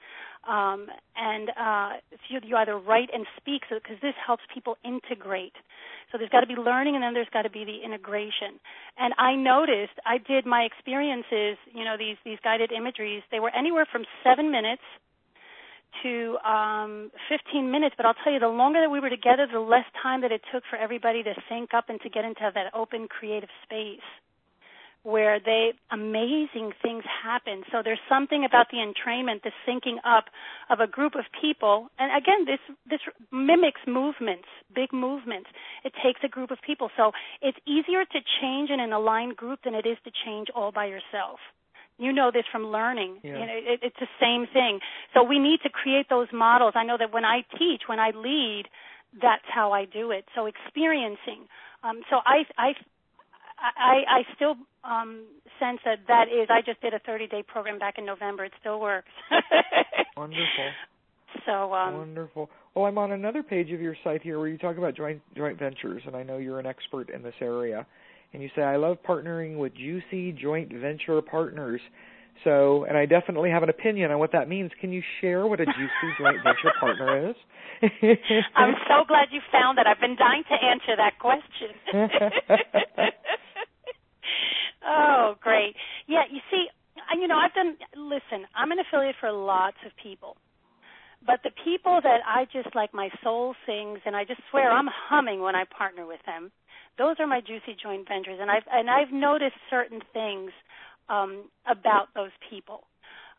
Um, 0.48 0.88
and 1.16 1.50
uh, 1.50 1.90
so 2.10 2.38
you, 2.42 2.56
either 2.56 2.76
write 2.76 3.10
and 3.14 3.26
speak 3.36 3.62
because 3.68 4.00
this 4.02 4.14
helps 4.24 4.42
people 4.52 4.76
integrate. 4.84 5.54
So 6.10 6.18
there's 6.18 6.30
got 6.30 6.40
to 6.40 6.50
be 6.50 6.56
learning, 6.58 6.94
and 6.94 7.02
then 7.02 7.14
there's 7.14 7.30
got 7.32 7.42
to 7.42 7.50
be 7.50 7.64
the 7.64 7.84
integration. 7.84 8.58
And 8.98 9.14
I 9.18 9.34
noticed 9.36 9.94
I 10.04 10.18
did 10.18 10.44
my 10.44 10.62
experiences, 10.62 11.56
you 11.72 11.84
know, 11.84 11.96
these 11.96 12.16
these 12.24 12.38
guided 12.42 12.72
imageries. 12.72 13.22
They 13.30 13.40
were 13.40 13.54
anywhere 13.54 13.86
from 13.90 14.04
seven 14.24 14.50
minutes 14.50 14.82
to 16.02 16.38
um, 16.44 17.10
15 17.28 17.70
minutes. 17.70 17.94
But 17.96 18.06
I'll 18.06 18.18
tell 18.24 18.32
you, 18.32 18.40
the 18.40 18.48
longer 18.48 18.80
that 18.80 18.90
we 18.90 19.00
were 19.00 19.10
together, 19.10 19.46
the 19.50 19.60
less 19.60 19.86
time 20.02 20.22
that 20.22 20.32
it 20.32 20.42
took 20.52 20.64
for 20.68 20.76
everybody 20.76 21.22
to 21.22 21.34
sync 21.48 21.74
up 21.74 21.88
and 21.88 22.00
to 22.02 22.10
get 22.10 22.24
into 22.24 22.50
that 22.54 22.74
open, 22.74 23.08
creative 23.08 23.50
space 23.62 24.04
where 25.02 25.40
they 25.40 25.72
amazing 25.90 26.72
things 26.80 27.02
happen. 27.24 27.64
So 27.72 27.82
there's 27.82 28.02
something 28.08 28.44
about 28.44 28.66
the 28.70 28.78
entrainment, 28.78 29.42
the 29.42 29.50
syncing 29.66 29.96
up 30.04 30.26
of 30.70 30.78
a 30.80 30.86
group 30.86 31.14
of 31.16 31.24
people. 31.40 31.88
And 31.98 32.10
again, 32.16 32.44
this 32.46 32.60
this 32.88 33.00
mimics 33.32 33.80
movements, 33.86 34.46
big 34.74 34.92
movements. 34.92 35.50
It 35.84 35.92
takes 36.02 36.20
a 36.22 36.28
group 36.28 36.50
of 36.50 36.58
people. 36.64 36.90
So 36.96 37.12
it's 37.40 37.58
easier 37.66 38.04
to 38.04 38.18
change 38.40 38.70
in 38.70 38.78
an 38.78 38.92
aligned 38.92 39.36
group 39.36 39.60
than 39.64 39.74
it 39.74 39.86
is 39.86 39.98
to 40.04 40.10
change 40.24 40.48
all 40.54 40.70
by 40.70 40.86
yourself. 40.86 41.40
You 41.98 42.12
know 42.12 42.30
this 42.32 42.44
from 42.50 42.66
learning. 42.66 43.18
Yeah. 43.22 43.32
You 43.32 43.46
know, 43.46 43.58
it, 43.74 43.80
it's 43.82 44.00
the 44.00 44.08
same 44.20 44.46
thing. 44.52 44.80
So 45.14 45.22
we 45.22 45.38
need 45.38 45.60
to 45.62 45.68
create 45.70 46.06
those 46.08 46.28
models. 46.32 46.74
I 46.76 46.84
know 46.84 46.96
that 46.98 47.12
when 47.12 47.24
I 47.24 47.42
teach, 47.58 47.82
when 47.86 47.98
I 47.98 48.10
lead, 48.10 48.64
that's 49.20 49.44
how 49.52 49.72
I 49.72 49.84
do 49.84 50.10
it. 50.10 50.24
So 50.34 50.46
experiencing. 50.46 51.46
Um, 51.84 52.02
so 52.08 52.16
I, 52.24 52.44
I 52.56 52.74
I, 53.62 54.02
I 54.08 54.34
still 54.36 54.54
um, 54.84 55.24
sense 55.60 55.80
that 55.84 55.98
that 56.08 56.26
is. 56.28 56.48
I 56.50 56.60
just 56.64 56.80
did 56.80 56.94
a 56.94 56.98
30 57.00 57.28
day 57.28 57.42
program 57.46 57.78
back 57.78 57.94
in 57.98 58.04
November. 58.06 58.44
It 58.44 58.52
still 58.60 58.80
works. 58.80 59.08
wonderful 60.16 60.70
So 61.46 61.72
um, 61.72 61.94
Wonderful. 61.98 62.50
Well, 62.74 62.86
I'm 62.86 62.98
on 62.98 63.12
another 63.12 63.42
page 63.42 63.70
of 63.70 63.80
your 63.80 63.96
site 64.02 64.22
here 64.22 64.38
where 64.38 64.48
you 64.48 64.58
talk 64.58 64.76
about 64.78 64.96
joint 64.96 65.20
joint 65.36 65.58
ventures, 65.58 66.02
and 66.06 66.16
I 66.16 66.22
know 66.22 66.38
you're 66.38 66.58
an 66.58 66.66
expert 66.66 67.10
in 67.10 67.22
this 67.22 67.34
area. 67.40 67.86
and 68.32 68.42
you 68.42 68.48
say, 68.56 68.62
I 68.62 68.76
love 68.76 68.98
partnering 69.06 69.58
with 69.58 69.74
juicy 69.74 70.32
joint 70.32 70.72
venture 70.72 71.20
partners. 71.22 71.80
So, 72.44 72.84
and 72.84 72.96
I 72.96 73.06
definitely 73.06 73.50
have 73.50 73.62
an 73.62 73.68
opinion 73.68 74.10
on 74.10 74.18
what 74.18 74.32
that 74.32 74.48
means. 74.48 74.70
Can 74.80 74.90
you 74.90 75.02
share 75.20 75.46
what 75.46 75.60
a 75.60 75.66
juicy 75.66 76.08
joint 76.18 76.38
venture 76.42 76.72
partner 76.80 77.30
is? 77.30 77.36
I'm 78.56 78.74
so 78.88 79.04
glad 79.06 79.28
you 79.30 79.40
found 79.52 79.78
that. 79.78 79.86
I've 79.86 80.00
been 80.00 80.16
dying 80.16 80.42
to 80.48 80.54
answer 80.54 80.96
that 80.96 81.18
question. 81.20 81.70
oh, 84.86 85.34
great. 85.40 85.74
Yeah, 86.06 86.24
you 86.30 86.40
see, 86.50 86.66
you 87.20 87.28
know, 87.28 87.36
I've 87.38 87.54
done, 87.54 87.76
listen, 87.96 88.46
I'm 88.56 88.72
an 88.72 88.78
affiliate 88.80 89.16
for 89.20 89.32
lots 89.32 89.78
of 89.86 89.92
people. 90.02 90.36
But 91.24 91.40
the 91.44 91.50
people 91.64 92.00
that 92.02 92.20
I 92.26 92.46
just 92.52 92.74
like 92.74 92.92
my 92.92 93.08
soul 93.22 93.54
sings 93.66 94.00
and 94.04 94.16
I 94.16 94.24
just 94.24 94.40
swear 94.50 94.70
I'm 94.70 94.88
humming 94.90 95.40
when 95.40 95.54
I 95.54 95.64
partner 95.66 96.06
with 96.06 96.20
them, 96.26 96.50
those 96.98 97.16
are 97.20 97.26
my 97.26 97.40
juicy 97.40 97.76
joint 97.80 98.08
ventures 98.08 98.38
and 98.40 98.50
I've 98.50 98.64
and 98.70 98.90
I've 98.90 99.12
noticed 99.12 99.56
certain 99.70 100.00
things 100.12 100.50
um 101.08 101.44
about 101.66 102.08
those 102.14 102.32
people. 102.50 102.84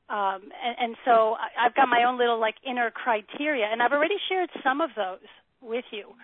Um 0.10 0.49
and, 0.63 0.75
and 0.79 0.95
so 1.06 1.36
I've 1.60 1.75
got 1.75 1.89
my 1.89 2.06
own 2.08 2.17
little 2.17 2.39
like 2.39 2.56
inner 2.65 2.89
criteria 2.91 3.65
and 3.71 3.82
I've 3.84 3.91
already 3.91 4.17
shared 4.29 4.49
some 4.63 4.82
of 4.82 4.91
those 4.95 5.27
with 5.62 5.86
you. 5.91 6.15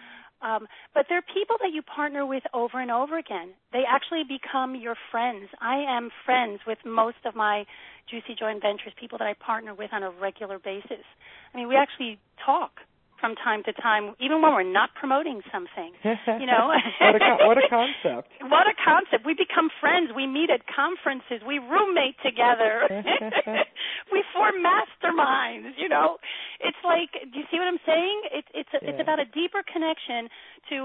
Um, 0.42 0.68
but 0.94 1.06
they're 1.10 1.22
people 1.22 1.58
that 1.62 1.72
you 1.74 1.82
partner 1.82 2.26
with 2.26 2.44
over 2.54 2.80
and 2.80 2.90
over 2.92 3.18
again. 3.18 3.50
They 3.74 3.84
actually 3.88 4.24
become 4.24 4.76
your 4.76 4.96
friends. 5.12 5.50
I 5.62 5.84
am 5.88 6.10
friends 6.26 6.62
with 6.66 6.78
most 6.86 7.18
of 7.26 7.36
my 7.36 7.66
Juicy 8.10 8.36
Joint 8.40 8.62
Ventures, 8.62 8.94
people 9.00 9.18
that 9.18 9.28
I 9.28 9.34
partner 9.34 9.74
with 9.74 9.92
on 9.94 10.04
a 10.04 10.12
regular 10.12 10.58
basis. 10.58 11.06
I 11.54 11.58
mean, 11.58 11.68
we 11.68 11.76
actually 11.76 12.20
talk 12.46 12.72
from 13.20 13.36
time 13.36 13.64
to 13.64 13.74
time, 13.74 14.16
even 14.20 14.42
when 14.42 14.54
we're 14.54 14.64
not 14.64 14.90
promoting 14.96 15.42
something. 15.52 15.94
You 16.40 16.46
know, 16.46 16.72
what, 16.72 17.22
a, 17.22 17.48
what 17.48 17.58
a 17.58 17.68
concept! 17.68 18.32
what 18.54 18.66
a 18.68 18.76
concept! 18.78 19.26
We 19.26 19.34
become 19.34 19.70
friends. 19.82 20.12
We 20.16 20.28
meet 20.28 20.50
at 20.50 20.62
conferences. 20.68 21.42
We 21.46 21.60
roommate 21.60 22.16
together. 22.24 22.86
we 24.14 24.24
form 24.32 24.62
masterminds. 24.62 25.76
You 25.76 25.90
know, 25.90 26.18
it's 26.60 26.80
like, 26.84 27.12
do 27.12 27.36
you 27.36 27.46
see 27.52 27.58
what 27.58 27.68
I'm 27.68 27.82
saying? 27.86 28.18
It's 28.32 28.48
it's 28.54 28.74
a, 28.74 28.80
yeah. 28.80 28.90
it's 28.94 29.02
about 29.02 29.20
a 29.20 29.26
deeper 29.26 29.66
connection 29.66 30.30
to 30.70 30.76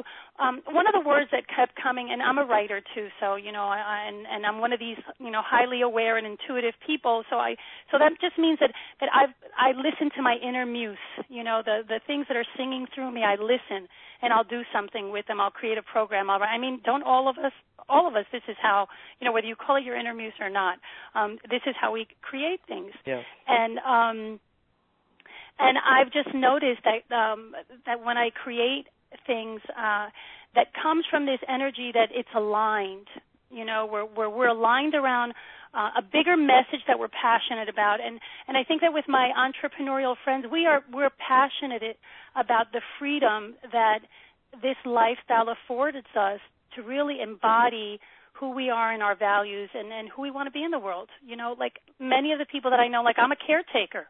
um 0.40 0.62
one 0.66 0.86
of 0.88 0.94
the 0.96 1.04
words 1.06 1.30
that 1.30 1.44
kept 1.46 1.76
coming. 1.78 2.08
And 2.10 2.22
I'm 2.22 2.38
a 2.38 2.46
writer 2.46 2.80
too, 2.94 3.08
so 3.20 3.36
you 3.36 3.52
know, 3.52 3.68
I, 3.68 4.08
and 4.08 4.26
and 4.26 4.46
I'm 4.46 4.58
one 4.58 4.72
of 4.72 4.80
these 4.80 4.98
you 5.20 5.30
know 5.30 5.42
highly 5.44 5.82
aware 5.82 6.16
and 6.16 6.26
intuitive 6.26 6.74
people. 6.86 7.22
So 7.30 7.36
I 7.36 7.56
so 7.92 7.98
that 7.98 8.12
just 8.20 8.38
means 8.38 8.58
that 8.60 8.72
that 9.00 9.10
I've 9.12 9.34
I 9.54 9.76
listen 9.76 10.10
to 10.16 10.22
my 10.22 10.36
inner 10.42 10.66
muse. 10.66 10.98
You 11.28 11.44
know, 11.44 11.62
the 11.64 11.82
the 11.86 12.00
things 12.06 12.23
that 12.28 12.36
are 12.36 12.46
singing 12.56 12.86
through 12.94 13.10
me, 13.10 13.22
I 13.22 13.34
listen 13.34 13.88
and 14.22 14.32
I'll 14.32 14.44
do 14.44 14.62
something 14.72 15.10
with 15.10 15.26
them. 15.26 15.40
I'll 15.40 15.50
create 15.50 15.78
a 15.78 15.82
program. 15.82 16.30
I'll, 16.30 16.42
I 16.42 16.58
mean, 16.58 16.80
don't 16.84 17.02
all 17.02 17.28
of 17.28 17.36
us, 17.38 17.52
all 17.88 18.08
of 18.08 18.14
us, 18.14 18.24
this 18.32 18.42
is 18.48 18.56
how, 18.60 18.88
you 19.20 19.26
know, 19.26 19.32
whether 19.32 19.46
you 19.46 19.56
call 19.56 19.76
it 19.76 19.84
your 19.84 19.96
inner 19.96 20.14
muse 20.14 20.32
or 20.40 20.50
not, 20.50 20.78
um, 21.14 21.38
this 21.50 21.60
is 21.66 21.74
how 21.80 21.92
we 21.92 22.06
create 22.22 22.60
things. 22.66 22.92
Yes. 23.04 23.24
And, 23.46 23.78
um, 23.78 24.40
and 25.58 25.78
I've 25.78 26.12
just 26.12 26.34
noticed 26.34 26.80
that, 26.84 27.14
um, 27.14 27.52
that 27.86 28.04
when 28.04 28.16
I 28.16 28.30
create 28.30 28.86
things, 29.26 29.60
uh, 29.70 30.08
that 30.54 30.68
comes 30.80 31.04
from 31.10 31.26
this 31.26 31.40
energy 31.48 31.90
that 31.92 32.08
it's 32.12 32.28
aligned, 32.34 33.08
you 33.50 33.64
know, 33.64 33.86
where, 33.86 34.04
where 34.04 34.30
we're 34.30 34.48
aligned 34.48 34.94
around 34.94 35.34
uh, 35.74 35.90
a 35.98 36.02
bigger 36.02 36.36
message 36.36 36.80
that 36.86 36.98
we're 36.98 37.08
passionate 37.08 37.68
about. 37.68 37.98
And 38.00 38.20
and 38.48 38.56
I 38.56 38.64
think 38.64 38.80
that 38.82 38.92
with 38.92 39.06
my 39.08 39.30
entrepreneurial 39.36 40.14
friends, 40.22 40.46
we 40.50 40.66
are 40.66 40.82
we're 40.92 41.10
passionate 41.10 41.98
about 42.36 42.72
the 42.72 42.80
freedom 42.98 43.54
that 43.72 44.00
this 44.62 44.76
lifestyle 44.84 45.48
affords 45.48 45.96
us 46.16 46.40
to 46.76 46.82
really 46.82 47.20
embody 47.20 48.00
who 48.34 48.50
we 48.50 48.70
are 48.70 48.92
and 48.92 49.02
our 49.02 49.16
values 49.16 49.70
and 49.74 49.92
and 49.92 50.08
who 50.14 50.22
we 50.22 50.30
want 50.30 50.46
to 50.46 50.52
be 50.52 50.62
in 50.62 50.70
the 50.70 50.78
world. 50.78 51.08
You 51.26 51.36
know, 51.36 51.56
like 51.58 51.80
many 51.98 52.32
of 52.32 52.38
the 52.38 52.46
people 52.46 52.70
that 52.70 52.80
I 52.80 52.88
know, 52.88 53.02
like 53.02 53.16
I'm 53.18 53.32
a 53.32 53.36
caretaker. 53.36 54.06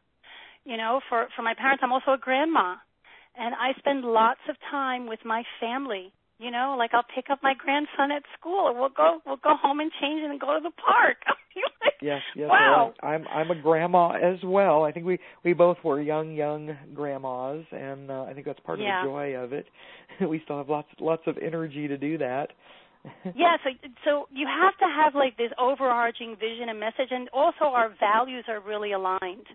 You 0.64 0.76
know, 0.76 1.00
for 1.08 1.28
for 1.36 1.42
my 1.42 1.54
parents, 1.54 1.82
I'm 1.82 1.92
also 1.92 2.12
a 2.12 2.18
grandma, 2.18 2.76
and 3.36 3.54
I 3.54 3.72
spend 3.78 4.04
lots 4.04 4.40
of 4.48 4.56
time 4.70 5.06
with 5.06 5.20
my 5.24 5.44
family 5.60 6.12
you 6.38 6.50
know, 6.50 6.74
like 6.78 6.90
I'll 6.94 7.06
pick 7.14 7.26
up 7.30 7.40
my 7.42 7.54
grandson 7.54 8.10
at 8.10 8.22
school, 8.38 8.68
and 8.68 8.78
we'll 8.78 8.88
go 8.88 9.20
we'll 9.24 9.36
go 9.36 9.56
home 9.60 9.80
and 9.80 9.90
change 10.00 10.22
and 10.24 10.40
go 10.40 10.54
to 10.54 10.60
the 10.62 10.70
park. 10.70 11.18
like, 11.84 11.94
yes, 12.02 12.22
yes. 12.34 12.48
Wow. 12.50 12.94
I'm 13.02 13.26
I'm 13.28 13.50
a 13.50 13.54
grandma 13.54 14.12
as 14.12 14.38
well. 14.44 14.82
I 14.82 14.92
think 14.92 15.06
we 15.06 15.18
we 15.44 15.52
both 15.52 15.78
were 15.84 16.00
young 16.00 16.34
young 16.34 16.76
grandmas, 16.94 17.66
and 17.70 18.10
uh, 18.10 18.24
I 18.24 18.34
think 18.34 18.46
that's 18.46 18.60
part 18.60 18.80
yeah. 18.80 19.00
of 19.00 19.06
the 19.06 19.10
joy 19.10 19.36
of 19.36 19.52
it. 19.52 19.66
we 20.28 20.40
still 20.44 20.58
have 20.58 20.68
lots 20.68 20.88
lots 21.00 21.22
of 21.26 21.38
energy 21.38 21.86
to 21.88 21.96
do 21.96 22.18
that. 22.18 22.48
Yeah, 23.34 23.56
so 23.62 23.70
so 24.04 24.28
you 24.32 24.46
have 24.46 24.76
to 24.78 24.86
have 24.86 25.14
like 25.14 25.36
this 25.36 25.50
overarching 25.58 26.36
vision 26.36 26.68
and 26.68 26.80
message, 26.80 27.10
and 27.10 27.28
also 27.30 27.66
our 27.66 27.92
values 28.00 28.44
are 28.48 28.60
really 28.60 28.92
aligned. 28.92 29.46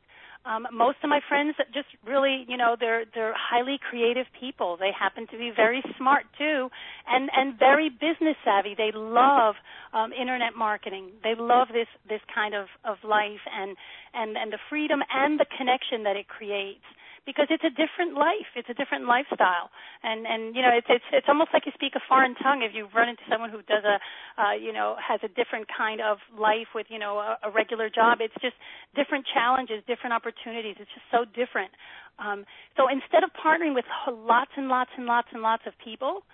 Um, 0.45 0.65
most 0.71 0.97
of 1.03 1.09
my 1.09 1.19
friends 1.27 1.55
just 1.73 1.87
really, 2.07 2.45
you 2.47 2.57
know, 2.57 2.77
they're 2.79 3.03
they're 3.13 3.35
highly 3.35 3.77
creative 3.77 4.25
people. 4.39 4.77
They 4.79 4.91
happen 4.97 5.27
to 5.27 5.37
be 5.37 5.51
very 5.53 5.83
smart 5.97 6.25
too, 6.37 6.69
and 7.07 7.29
and 7.35 7.59
very 7.59 7.89
business 7.89 8.37
savvy. 8.45 8.73
They 8.77 8.91
love 8.93 9.55
um, 9.93 10.13
internet 10.13 10.55
marketing. 10.55 11.11
They 11.23 11.35
love 11.37 11.67
this 11.73 11.89
this 12.07 12.21
kind 12.33 12.55
of 12.55 12.67
of 12.85 12.97
life 13.03 13.43
and 13.51 13.75
and 14.13 14.37
and 14.37 14.53
the 14.53 14.59
freedom 14.69 15.01
and 15.13 15.39
the 15.39 15.45
connection 15.57 16.03
that 16.03 16.15
it 16.15 16.27
creates 16.27 16.85
because 17.29 17.45
it's 17.53 17.61
a 17.61 17.69
different 17.69 18.17
life. 18.17 18.49
It's 18.57 18.73
a 18.73 18.73
different 18.73 19.05
lifestyle, 19.05 19.69
and 20.01 20.25
and 20.25 20.57
you 20.57 20.65
know 20.65 20.73
it's 20.73 20.89
it's 20.89 21.05
it's 21.13 21.29
almost 21.29 21.53
like 21.53 21.69
you 21.69 21.71
speak 21.77 21.93
a 21.93 22.01
foreign 22.09 22.33
tongue 22.41 22.65
if 22.65 22.73
you 22.73 22.89
run 22.89 23.05
into 23.05 23.21
someone 23.29 23.53
who 23.53 23.61
does 23.69 23.85
a 23.85 24.01
uh, 24.41 24.53
you 24.57 24.73
know 24.73 24.97
has 24.97 25.21
a 25.21 25.29
different 25.29 25.69
kind 25.69 26.01
of 26.01 26.17
life 26.33 26.73
with 26.73 26.89
you 26.89 26.97
know 26.97 27.21
a, 27.21 27.37
a 27.45 27.49
regular 27.53 27.85
job. 27.93 28.17
It's 28.17 28.33
just 28.41 28.57
different 28.97 29.29
challenges, 29.29 29.85
different 29.85 30.17
opportunities. 30.17 30.81
It's 30.81 30.89
just 30.89 31.05
so 31.13 31.29
different. 31.37 31.69
Um, 32.17 32.49
so 32.73 32.89
instead 32.89 33.21
of 33.21 33.29
partnering 33.37 33.77
with 33.77 33.85
lots 34.09 34.51
and 34.57 34.67
lots 34.67 34.89
and 34.97 35.05
lots 35.05 35.29
and 35.31 35.45
lots 35.45 35.63
of 35.69 35.77
people, 35.77 36.25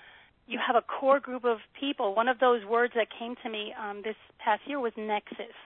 you 0.48 0.60
have 0.64 0.80
a 0.80 0.82
core 0.82 1.20
group 1.20 1.44
of 1.44 1.60
people. 1.78 2.16
One 2.16 2.32
of 2.32 2.40
those 2.40 2.64
words 2.64 2.94
that 2.96 3.12
came 3.12 3.36
to 3.44 3.50
me 3.52 3.76
um, 3.76 4.00
this 4.00 4.16
past 4.40 4.64
year 4.66 4.80
was 4.80 4.94
nexus. 4.96 5.60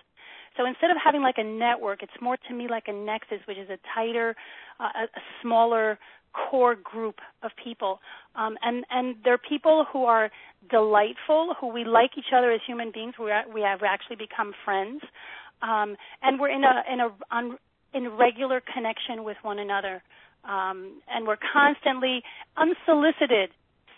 So 0.59 0.65
instead 0.65 0.91
of 0.91 0.97
having 1.01 1.21
like 1.21 1.37
a 1.37 1.43
network, 1.43 2.03
it's 2.03 2.21
more 2.21 2.35
to 2.49 2.53
me 2.53 2.67
like 2.69 2.89
a 2.89 2.91
nexus, 2.91 3.39
which 3.47 3.57
is 3.57 3.69
a 3.69 3.79
tighter, 3.95 4.35
uh, 4.77 4.89
a, 4.93 5.03
a 5.03 5.21
smaller 5.41 5.97
core 6.33 6.75
group 6.75 7.15
of 7.43 7.51
people. 7.63 8.01
Um, 8.35 8.57
and 8.61 8.83
and 8.91 9.15
they're 9.23 9.37
people 9.37 9.85
who 9.91 10.03
are 10.03 10.29
delightful, 10.69 11.55
who 11.61 11.67
we 11.67 11.85
like 11.85 12.11
each 12.17 12.33
other 12.35 12.51
as 12.51 12.59
human 12.67 12.91
beings. 12.91 13.13
We 13.17 13.31
are, 13.31 13.45
we 13.51 13.61
have 13.61 13.83
actually 13.83 14.17
become 14.17 14.53
friends, 14.65 15.01
um, 15.61 15.95
and 16.21 16.41
we're 16.41 16.51
in 16.51 16.65
a 16.65 16.83
in 16.91 16.99
a 16.99 17.09
on, 17.31 17.57
in 17.93 18.09
regular 18.17 18.61
connection 18.61 19.23
with 19.23 19.37
one 19.41 19.59
another. 19.59 20.03
Um, 20.43 21.01
and 21.09 21.25
we're 21.25 21.39
constantly 21.53 22.21
unsolicited 22.57 23.51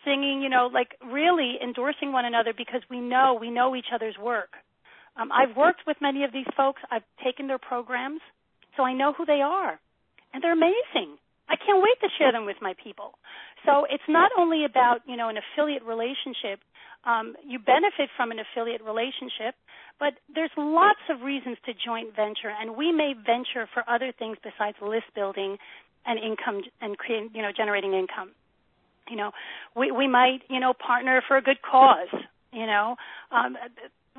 singing, 0.06 0.42
you 0.44 0.50
know, 0.50 0.70
like 0.72 0.96
really 1.12 1.58
endorsing 1.62 2.12
one 2.12 2.26
another 2.26 2.54
because 2.56 2.82
we 2.90 3.00
know 3.00 3.36
we 3.40 3.50
know 3.50 3.76
each 3.76 3.92
other's 3.94 4.18
work. 4.20 4.58
Um, 5.18 5.30
I've 5.32 5.56
worked 5.56 5.82
with 5.86 5.98
many 6.02 6.24
of 6.24 6.32
these 6.32 6.48
folks. 6.56 6.82
I've 6.90 7.06
taken 7.24 7.48
their 7.48 7.60
programs, 7.60 8.22
so 8.78 8.84
I 8.84 8.94
know 8.94 9.14
who 9.14 9.26
they 9.26 9.42
are, 9.44 9.80
and 10.34 10.44
they're 10.44 10.54
amazing. 10.54 11.18
I 11.50 11.56
can't 11.58 11.84
wait 11.84 12.00
to 12.00 12.08
share 12.18 12.32
them 12.32 12.46
with 12.46 12.58
my 12.62 12.74
people. 12.82 13.20
So 13.66 13.84
it's 13.84 14.08
not 14.08 14.32
only 14.38 14.64
about 14.64 15.00
you 15.06 15.18
know 15.18 15.28
an 15.30 15.36
affiliate 15.38 15.84
relationship. 15.84 16.64
Um, 17.04 17.36
you 17.46 17.58
benefit 17.58 18.14
from 18.16 18.30
an 18.30 18.38
affiliate 18.38 18.84
relationship, 18.84 19.58
but 20.00 20.14
there's 20.34 20.54
lots 20.56 21.02
of 21.10 21.22
reasons 21.22 21.58
to 21.66 21.74
joint 21.74 22.16
venture, 22.16 22.54
and 22.54 22.78
we 22.78 22.92
may 22.92 23.14
venture 23.14 23.68
for 23.74 23.84
other 23.90 24.14
things 24.18 24.38
besides 24.44 24.78
list 24.82 25.10
building 25.16 25.58
and 26.06 26.20
income 26.20 26.62
and 26.80 26.98
creating 26.98 27.32
you 27.34 27.42
know 27.42 27.52
generating 27.56 27.94
income. 27.94 28.32
You 29.10 29.18
know, 29.18 29.32
we 29.76 29.92
we 29.92 30.08
might 30.08 30.40
you 30.50 30.60
know 30.60 30.74
partner 30.74 31.22
for 31.28 31.36
a 31.38 31.42
good 31.42 31.62
cause. 31.62 32.14
You 32.54 32.66
know, 32.66 32.96
um, 33.32 33.58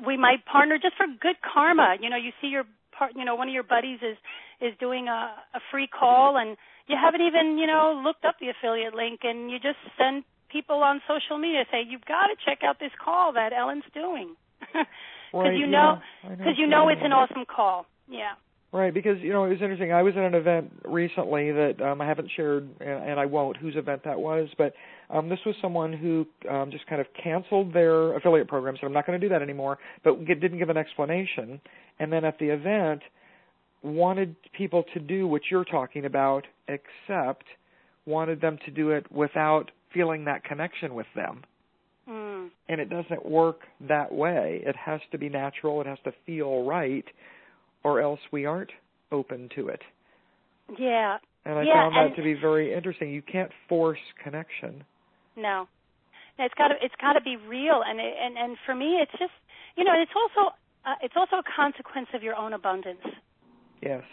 we 0.05 0.17
might 0.17 0.45
partner 0.45 0.77
just 0.77 0.95
for 0.95 1.07
good 1.07 1.35
karma. 1.41 1.95
You 1.99 2.09
know, 2.09 2.17
you 2.17 2.31
see 2.41 2.47
your 2.47 2.63
part, 2.97 3.13
you 3.15 3.25
know, 3.25 3.35
one 3.35 3.47
of 3.47 3.53
your 3.53 3.63
buddies 3.63 3.99
is 4.01 4.17
is 4.61 4.73
doing 4.79 5.07
a, 5.07 5.33
a 5.53 5.59
free 5.71 5.87
call, 5.87 6.37
and 6.37 6.57
you 6.87 6.95
haven't 6.99 7.21
even, 7.21 7.57
you 7.57 7.67
know, 7.67 7.99
looked 8.03 8.25
up 8.25 8.35
the 8.39 8.49
affiliate 8.49 8.93
link, 8.93 9.21
and 9.23 9.51
you 9.51 9.57
just 9.57 9.79
send 9.97 10.23
people 10.51 10.77
on 10.77 11.01
social 11.07 11.37
media 11.37 11.65
say 11.71 11.81
you've 11.87 12.05
got 12.05 12.27
to 12.27 12.35
check 12.45 12.59
out 12.63 12.79
this 12.79 12.91
call 13.03 13.33
that 13.33 13.51
Ellen's 13.53 13.83
doing, 13.93 14.35
because 14.59 14.85
right, 15.33 15.57
you 15.57 15.67
know, 15.67 15.99
because 16.21 16.57
you 16.57 16.67
know 16.67 16.89
it's 16.89 17.01
an 17.03 17.11
awesome 17.11 17.45
call. 17.45 17.85
Yeah. 18.07 18.33
Right, 18.71 18.91
because 18.91 19.19
you 19.21 19.31
know 19.31 19.45
it 19.45 19.49
was 19.49 19.61
interesting. 19.61 19.93
I 19.93 20.01
was 20.01 20.15
at 20.17 20.23
an 20.23 20.33
event 20.33 20.71
recently 20.83 21.51
that 21.51 21.79
um, 21.79 22.01
I 22.01 22.07
haven't 22.07 22.31
shared, 22.35 22.67
and, 22.79 23.09
and 23.09 23.19
I 23.19 23.27
won't 23.27 23.57
whose 23.57 23.75
event 23.75 24.01
that 24.05 24.19
was, 24.19 24.49
but 24.57 24.73
um, 25.13 25.29
this 25.29 25.39
was 25.45 25.55
someone 25.61 25.93
who 25.93 26.25
um, 26.49 26.71
just 26.71 26.87
kind 26.87 26.99
of 26.99 27.07
canceled 27.21 27.71
their 27.73 28.17
affiliate 28.17 28.47
program, 28.47 28.75
said 28.75 28.87
I'm 28.87 28.93
not 28.93 29.05
going 29.05 29.19
to 29.19 29.25
do 29.25 29.31
that 29.31 29.43
anymore, 29.43 29.77
but 30.03 30.25
didn't 30.25 30.57
give 30.57 30.69
an 30.69 30.77
explanation. 30.77 31.61
And 31.99 32.11
then 32.11 32.25
at 32.25 32.39
the 32.39 32.47
event, 32.47 33.01
wanted 33.83 34.35
people 34.57 34.83
to 34.95 34.99
do 34.99 35.27
what 35.27 35.43
you're 35.51 35.65
talking 35.65 36.05
about, 36.05 36.45
except 36.67 37.43
wanted 38.05 38.41
them 38.41 38.57
to 38.65 38.71
do 38.71 38.89
it 38.89 39.09
without 39.11 39.69
feeling 39.93 40.25
that 40.25 40.43
connection 40.43 40.95
with 40.95 41.07
them. 41.15 41.43
Mm. 42.09 42.49
And 42.67 42.81
it 42.81 42.89
doesn't 42.89 43.23
work 43.23 43.59
that 43.87 44.11
way. 44.11 44.61
It 44.65 44.75
has 44.75 44.99
to 45.11 45.17
be 45.19 45.29
natural, 45.29 45.79
it 45.81 45.87
has 45.87 45.99
to 46.05 46.13
feel 46.25 46.63
right, 46.63 47.05
or 47.83 48.01
else 48.01 48.19
we 48.31 48.45
aren't 48.45 48.71
open 49.11 49.49
to 49.55 49.67
it. 49.67 49.81
Yeah. 50.79 51.17
And 51.45 51.59
I 51.59 51.63
yeah, 51.63 51.73
found 51.73 51.95
that 51.95 52.05
and, 52.07 52.15
to 52.15 52.23
be 52.23 52.33
very 52.33 52.73
interesting. 52.73 53.11
You 53.11 53.21
can't 53.21 53.51
force 53.69 53.99
connection. 54.23 54.83
No. 55.35 55.67
It's 56.39 56.53
got 56.55 56.69
to 56.69 56.75
it's 56.81 56.95
got 56.99 57.13
to 57.13 57.21
be 57.21 57.37
real 57.37 57.83
and 57.85 57.99
it, 57.99 58.13
and 58.19 58.37
and 58.37 58.57
for 58.65 58.73
me 58.73 58.97
it's 59.01 59.11
just 59.13 59.33
you 59.77 59.83
know 59.83 59.93
it's 59.93 60.11
also 60.15 60.55
uh, 60.85 60.95
it's 61.01 61.13
also 61.15 61.37
a 61.37 61.43
consequence 61.55 62.07
of 62.13 62.23
your 62.23 62.35
own 62.35 62.53
abundance. 62.53 63.05
Yes. 63.81 64.03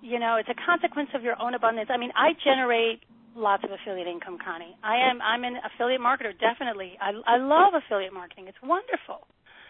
You 0.00 0.18
know, 0.18 0.36
it's 0.36 0.48
a 0.48 0.54
consequence 0.54 1.10
of 1.14 1.22
your 1.22 1.40
own 1.40 1.54
abundance. 1.54 1.88
I 1.92 1.98
mean, 1.98 2.12
I 2.16 2.32
generate 2.44 3.02
lots 3.34 3.64
of 3.64 3.70
affiliate 3.70 4.06
income, 4.06 4.38
Connie. 4.38 4.76
I 4.82 5.10
am 5.10 5.20
I'm 5.22 5.44
an 5.44 5.56
affiliate 5.64 6.00
marketer, 6.00 6.32
definitely. 6.38 6.96
I 7.00 7.12
I 7.26 7.36
love 7.38 7.74
affiliate 7.74 8.12
marketing. 8.12 8.46
It's 8.48 8.60
wonderful. 8.62 9.26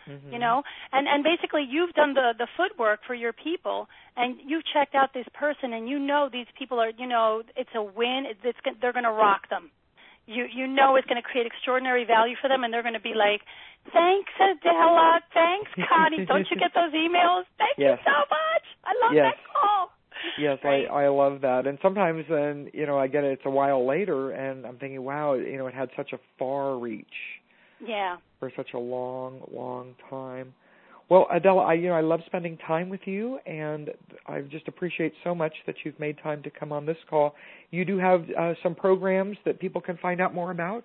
Mm-hmm. 0.08 0.32
You 0.32 0.38
know, 0.38 0.62
and 0.92 1.08
and 1.08 1.24
basically 1.24 1.64
you've 1.68 1.94
done 1.94 2.12
the 2.14 2.34
the 2.36 2.46
footwork 2.56 3.00
for 3.06 3.14
your 3.14 3.32
people, 3.32 3.88
and 4.16 4.36
you've 4.44 4.64
checked 4.72 4.94
out 4.94 5.14
this 5.14 5.26
person, 5.32 5.72
and 5.72 5.88
you 5.88 5.98
know 5.98 6.28
these 6.30 6.46
people 6.58 6.78
are, 6.78 6.90
you 6.90 7.06
know, 7.06 7.42
it's 7.56 7.70
a 7.74 7.82
win. 7.82 8.24
It's, 8.28 8.40
it's 8.44 8.58
they're 8.80 8.92
going 8.92 9.08
to 9.08 9.12
rock 9.12 9.48
them. 9.48 9.70
You 10.26 10.46
you 10.48 10.66
know 10.66 10.96
it's 10.96 11.06
going 11.06 11.20
to 11.20 11.26
create 11.26 11.46
extraordinary 11.46 12.04
value 12.04 12.36
for 12.40 12.48
them, 12.48 12.64
and 12.64 12.72
they're 12.72 12.82
going 12.82 12.98
to 12.98 13.04
be 13.04 13.14
like, 13.14 13.42
"Thanks, 13.92 14.32
Adela. 14.40 15.20
Thanks, 15.32 15.70
Connie. 15.88 16.24
Don't 16.28 16.46
you 16.50 16.56
get 16.56 16.72
those 16.74 16.92
emails? 16.92 17.44
Thank 17.58 17.76
yes. 17.76 17.98
you 18.00 18.12
so 18.12 18.18
much. 18.28 18.64
I 18.84 18.92
love 19.04 19.12
yes. 19.14 19.34
that 19.34 19.38
call." 19.52 19.90
Yes, 20.38 20.58
right. 20.64 20.86
I 20.90 21.04
I 21.04 21.08
love 21.08 21.42
that. 21.42 21.66
And 21.66 21.78
sometimes 21.82 22.24
then, 22.28 22.70
you 22.72 22.86
know, 22.86 22.98
I 22.98 23.06
get 23.06 23.24
it 23.24 23.32
it's 23.32 23.42
a 23.44 23.50
while 23.50 23.86
later 23.86 24.30
and 24.30 24.66
I'm 24.66 24.78
thinking, 24.78 25.02
wow, 25.02 25.34
you 25.34 25.58
know, 25.58 25.66
it 25.66 25.74
had 25.74 25.90
such 25.96 26.12
a 26.12 26.18
far 26.38 26.78
reach. 26.78 27.06
Yeah. 27.84 28.16
For 28.40 28.50
such 28.56 28.68
a 28.74 28.78
long, 28.78 29.40
long 29.52 29.94
time. 30.08 30.54
Well, 31.10 31.26
Adela, 31.32 31.62
I 31.62 31.74
you 31.74 31.88
know, 31.88 31.94
I 31.94 32.00
love 32.00 32.20
spending 32.26 32.56
time 32.66 32.88
with 32.88 33.02
you 33.04 33.38
and 33.46 33.90
I 34.26 34.40
just 34.42 34.68
appreciate 34.68 35.12
so 35.22 35.34
much 35.34 35.52
that 35.66 35.76
you've 35.84 35.98
made 36.00 36.18
time 36.22 36.42
to 36.42 36.50
come 36.50 36.72
on 36.72 36.86
this 36.86 36.96
call. 37.10 37.34
You 37.70 37.84
do 37.84 37.98
have 37.98 38.24
uh, 38.38 38.54
some 38.62 38.74
programs 38.74 39.36
that 39.44 39.60
people 39.60 39.80
can 39.80 39.98
find 39.98 40.20
out 40.20 40.34
more 40.34 40.50
about? 40.50 40.84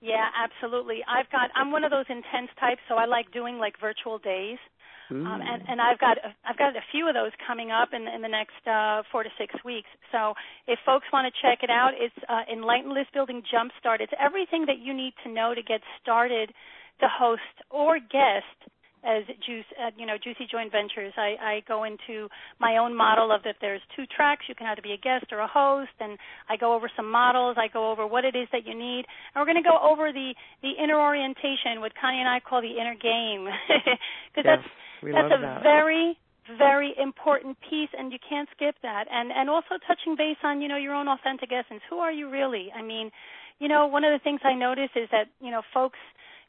Yeah, 0.00 0.26
absolutely. 0.36 1.00
I've 1.08 1.30
got 1.30 1.50
I'm 1.54 1.70
one 1.70 1.84
of 1.84 1.90
those 1.90 2.06
intense 2.08 2.50
types, 2.60 2.80
so 2.88 2.96
I 2.96 3.06
like 3.06 3.32
doing 3.32 3.58
like 3.58 3.74
virtual 3.80 4.18
days. 4.18 4.58
Um, 5.10 5.40
and, 5.44 5.62
and 5.68 5.80
I've 5.80 5.98
got 6.00 6.16
a, 6.16 6.32
I've 6.48 6.56
got 6.56 6.74
a 6.74 6.84
few 6.90 7.06
of 7.06 7.14
those 7.14 7.30
coming 7.46 7.70
up 7.70 7.90
in, 7.92 8.08
in 8.08 8.22
the 8.22 8.28
next 8.28 8.56
uh, 8.66 9.02
four 9.12 9.22
to 9.22 9.28
six 9.38 9.52
weeks. 9.62 9.88
So 10.10 10.32
if 10.66 10.78
folks 10.86 11.04
want 11.12 11.28
to 11.28 11.34
check 11.44 11.62
it 11.62 11.68
out, 11.68 11.92
it's 11.94 12.16
uh, 12.26 12.42
Enlightened 12.50 12.94
List 12.94 13.12
Building 13.12 13.42
Jumpstart. 13.44 14.00
It's 14.00 14.12
everything 14.18 14.64
that 14.66 14.80
you 14.80 14.94
need 14.94 15.12
to 15.24 15.30
know 15.30 15.54
to 15.54 15.62
get 15.62 15.80
started 16.00 16.50
to 17.00 17.06
host 17.06 17.54
or 17.70 17.98
guest 18.00 18.58
as 19.04 19.24
Juice, 19.46 19.64
uh, 19.78 19.90
you 19.96 20.06
know, 20.06 20.16
Juicy 20.22 20.46
Joint 20.50 20.72
Ventures. 20.72 21.12
I, 21.16 21.36
I 21.40 21.62
go 21.68 21.84
into 21.84 22.28
my 22.58 22.78
own 22.78 22.96
model 22.96 23.30
of 23.32 23.42
that 23.44 23.56
there's 23.60 23.82
two 23.94 24.04
tracks. 24.06 24.44
You 24.48 24.54
can 24.54 24.66
either 24.66 24.82
be 24.82 24.92
a 24.92 24.96
guest 24.96 25.26
or 25.32 25.40
a 25.40 25.46
host, 25.46 25.92
and 26.00 26.18
I 26.48 26.56
go 26.56 26.74
over 26.74 26.90
some 26.96 27.10
models. 27.10 27.56
I 27.58 27.68
go 27.68 27.90
over 27.90 28.06
what 28.06 28.24
it 28.24 28.34
is 28.34 28.48
that 28.52 28.66
you 28.66 28.74
need, 28.74 29.04
and 29.34 29.36
we're 29.36 29.46
going 29.50 29.62
to 29.62 29.68
go 29.68 29.78
over 29.78 30.12
the 30.12 30.34
the 30.62 30.72
inner 30.82 30.98
orientation, 30.98 31.80
what 31.80 31.92
Connie 32.00 32.20
and 32.20 32.28
I 32.28 32.40
call 32.40 32.62
the 32.62 32.80
inner 32.80 32.94
game, 32.94 33.46
because 34.34 34.44
yes. 34.44 34.58
that's 34.58 34.68
That's 35.02 35.32
a 35.36 35.40
that. 35.42 35.62
very 35.62 36.16
very 36.58 36.94
important 37.00 37.56
piece 37.70 37.88
and 37.96 38.12
you 38.12 38.18
can't 38.20 38.48
skip 38.54 38.74
that 38.82 39.06
and 39.10 39.32
and 39.32 39.48
also 39.48 39.80
touching 39.86 40.14
base 40.14 40.36
on 40.44 40.60
you 40.60 40.68
know 40.68 40.76
your 40.76 40.94
own 40.94 41.08
authentic 41.08 41.50
essence 41.50 41.80
who 41.88 41.96
are 41.96 42.12
you 42.12 42.28
really 42.28 42.70
i 42.76 42.82
mean 42.82 43.10
you 43.58 43.66
know 43.68 43.86
one 43.86 44.04
of 44.04 44.12
the 44.12 44.22
things 44.22 44.40
i 44.44 44.52
notice 44.52 44.90
is 44.94 45.08
that 45.10 45.24
you 45.40 45.50
know 45.50 45.62
folks 45.72 45.98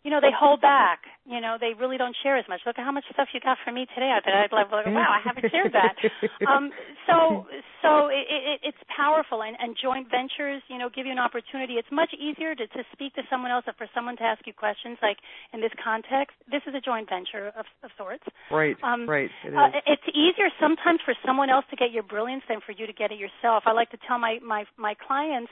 you 0.06 0.14
know, 0.14 0.22
they 0.22 0.30
hold 0.30 0.62
back. 0.62 1.10
You 1.26 1.42
know, 1.42 1.58
they 1.58 1.74
really 1.74 1.98
don't 1.98 2.16
share 2.22 2.38
as 2.38 2.46
much. 2.46 2.62
Look 2.62 2.78
at 2.78 2.86
how 2.86 2.94
much 2.94 3.10
stuff 3.10 3.34
you 3.34 3.42
got 3.42 3.58
from 3.66 3.74
me 3.74 3.90
today. 3.90 4.14
I 4.14 4.22
thought 4.22 4.38
I'd 4.38 4.54
like, 4.54 4.70
wow, 4.70 5.10
I 5.10 5.18
haven't 5.26 5.50
shared 5.50 5.74
that. 5.74 5.98
Um, 6.46 6.70
so, 7.10 7.50
so 7.82 8.14
it, 8.14 8.30
it, 8.30 8.60
it's 8.70 8.84
powerful, 8.86 9.42
and, 9.42 9.58
and 9.58 9.74
joint 9.74 10.06
ventures, 10.14 10.62
you 10.70 10.78
know, 10.78 10.94
give 10.94 11.10
you 11.10 11.12
an 11.12 11.18
opportunity. 11.18 11.82
It's 11.82 11.90
much 11.90 12.14
easier 12.14 12.54
to, 12.54 12.68
to 12.70 12.82
speak 12.94 13.18
to 13.18 13.26
someone 13.34 13.50
else, 13.50 13.66
or 13.66 13.74
for 13.74 13.90
someone 13.98 14.16
to 14.18 14.24
ask 14.24 14.46
you 14.46 14.54
questions. 14.54 15.02
Like 15.02 15.18
in 15.54 15.60
this 15.60 15.74
context, 15.82 16.38
this 16.46 16.62
is 16.70 16.78
a 16.78 16.82
joint 16.86 17.10
venture 17.10 17.50
of, 17.58 17.66
of 17.82 17.90
sorts. 17.98 18.24
Right. 18.54 18.78
Um, 18.86 19.10
right. 19.10 19.34
It 19.42 19.50
is. 19.50 19.58
Uh, 19.58 19.74
it's 19.90 20.06
easier 20.14 20.54
sometimes 20.62 21.02
for 21.02 21.18
someone 21.26 21.50
else 21.50 21.66
to 21.74 21.76
get 21.76 21.90
your 21.90 22.06
brilliance 22.06 22.46
than 22.46 22.62
for 22.62 22.78
you 22.78 22.86
to 22.86 22.94
get 22.94 23.10
it 23.10 23.18
yourself. 23.18 23.66
I 23.66 23.74
like 23.74 23.90
to 23.90 23.98
tell 24.06 24.22
my 24.22 24.38
my 24.46 24.70
my 24.78 24.94
clients 24.94 25.50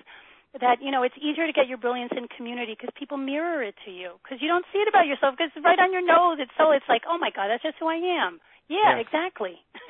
that 0.59 0.77
you 0.81 0.91
know 0.91 1.01
it's 1.01 1.15
easier 1.17 1.47
to 1.47 1.53
get 1.53 1.67
your 1.67 1.77
brilliance 1.77 2.13
in 2.15 2.27
community 2.29 2.77
because 2.77 2.93
people 2.97 3.17
mirror 3.17 3.63
it 3.63 3.73
to 3.85 3.91
you 3.91 4.13
because 4.21 4.37
you 4.41 4.47
don't 4.47 4.65
see 4.71 4.79
it 4.79 4.87
about 4.87 5.07
yourself 5.07 5.33
because 5.37 5.49
it's 5.55 5.65
right 5.65 5.79
on 5.79 5.91
your 5.91 6.05
nose 6.05 6.37
it's 6.39 6.53
so 6.57 6.71
it's 6.71 6.85
like 6.87 7.01
oh 7.09 7.17
my 7.17 7.29
god 7.33 7.49
that's 7.49 7.63
just 7.63 7.75
who 7.79 7.87
i 7.87 7.97
am 7.97 8.39
yeah 8.69 8.97
yes. 8.97 9.05
exactly 9.05 9.57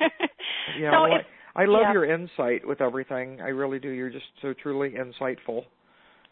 yeah 0.80 0.90
so 0.90 1.04
well, 1.04 1.20
if, 1.20 1.26
i 1.54 1.64
love 1.64 1.84
yeah. 1.84 1.92
your 1.92 2.06
insight 2.08 2.66
with 2.66 2.80
everything 2.80 3.40
i 3.40 3.52
really 3.52 3.78
do 3.78 3.90
you're 3.90 4.10
just 4.10 4.28
so 4.40 4.54
truly 4.54 4.96
insightful 4.96 5.64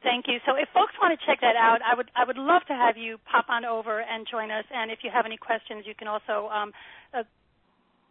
Thank 0.03 0.27
you. 0.27 0.39
So 0.47 0.59
if 0.59 0.67
folks 0.75 0.93
want 1.01 1.15
to 1.15 1.27
check 1.27 1.41
that 1.43 1.55
out, 1.55 1.79
I 1.79 1.95
would 1.95 2.11
I 2.17 2.25
would 2.27 2.37
love 2.37 2.63
to 2.67 2.75
have 2.75 2.97
you 2.97 3.19
pop 3.31 3.47
on 3.49 3.65
over 3.65 4.01
and 4.03 4.27
join 4.29 4.51
us. 4.51 4.65
And 4.75 4.91
if 4.91 4.99
you 5.07 5.11
have 5.15 5.27
any 5.27 5.37
questions, 5.37 5.85
you 5.87 5.95
can 5.95 6.09
also 6.09 6.51
um, 6.51 6.73
uh, 7.15 7.23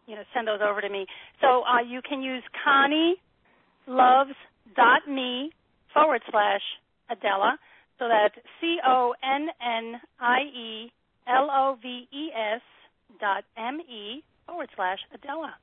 you 0.08 0.16
know 0.16 0.24
send 0.34 0.48
those 0.48 0.62
over 0.64 0.80
to 0.80 0.88
me. 0.88 1.06
So 1.42 1.64
uh, 1.68 1.84
you 1.84 2.00
can 2.02 2.24
use 2.24 2.44
Connie 2.64 3.16
loves 3.88 4.32
dot 4.74 5.04
me 5.06 5.52
forward 5.94 6.22
slash 6.30 6.62
Adela. 7.10 7.58
So 8.00 8.08
that's 8.08 8.36
C 8.60 8.78
O 8.86 9.14
N 9.24 9.48
N 9.62 10.02
I 10.20 10.40
E 10.42 10.92
L 11.28 11.50
O 11.52 11.78
V 11.82 12.08
E 12.12 12.30
S 12.34 12.62
dot 13.20 13.44
M 13.58 13.80
E 13.82 14.24
forward 14.48 14.70
slash 14.76 15.00
Adela. 15.14 15.54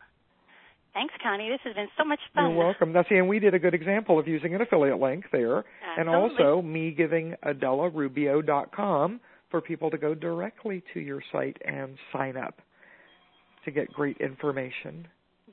Thanks, 0.94 1.14
Connie. 1.22 1.48
This 1.48 1.60
has 1.64 1.74
been 1.74 1.88
so 1.96 2.04
much 2.04 2.20
fun. 2.34 2.50
You're 2.50 2.64
welcome. 2.64 2.92
Now, 2.92 3.04
see, 3.08 3.16
and 3.16 3.28
we 3.28 3.38
did 3.38 3.54
a 3.54 3.58
good 3.58 3.74
example 3.74 4.18
of 4.18 4.26
using 4.26 4.54
an 4.54 4.62
affiliate 4.62 4.98
link 4.98 5.26
there, 5.30 5.64
Absolutely. 5.86 6.00
and 6.00 6.08
also 6.08 6.62
me 6.62 6.90
giving 6.90 7.34
AdelaRubio.com 7.44 9.20
for 9.50 9.60
people 9.60 9.90
to 9.90 9.98
go 9.98 10.14
directly 10.14 10.82
to 10.94 11.00
your 11.00 11.22
site 11.30 11.56
and 11.64 11.96
sign 12.12 12.36
up 12.36 12.60
to 13.64 13.70
get 13.70 13.92
great 13.92 14.16
information. 14.18 15.06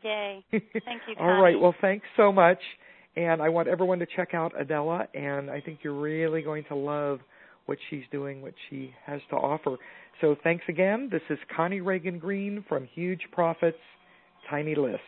Yay! 0.04 0.44
Thank 0.52 0.62
you. 1.08 1.16
Connie. 1.16 1.20
All 1.20 1.42
right. 1.42 1.60
Well, 1.60 1.76
thanks 1.82 2.06
so 2.16 2.32
much. 2.32 2.60
And 3.18 3.42
I 3.42 3.50
want 3.50 3.68
everyone 3.68 4.00
to 4.00 4.08
check 4.16 4.34
out 4.34 4.52
Adela, 4.60 5.08
and 5.14 5.50
I 5.50 5.62
think 5.62 5.80
you're 5.84 6.00
really 6.00 6.42
going 6.42 6.66
to 6.66 6.76
love 6.76 7.20
what 7.66 7.78
she's 7.90 8.04
doing, 8.12 8.42
what 8.42 8.54
she 8.70 8.94
has 9.06 9.22
to 9.30 9.38
offer. 9.38 9.78
So 10.22 10.36
thanks 10.44 10.64
again. 10.68 11.10
This 11.12 11.22
is 11.30 11.38
Connie 11.56 11.82
Ragen 11.82 12.20
Green 12.20 12.64
from 12.68 12.86
Huge 12.94 13.22
Profits, 13.32 13.78
Tiny 14.50 14.76
List. 14.76 15.00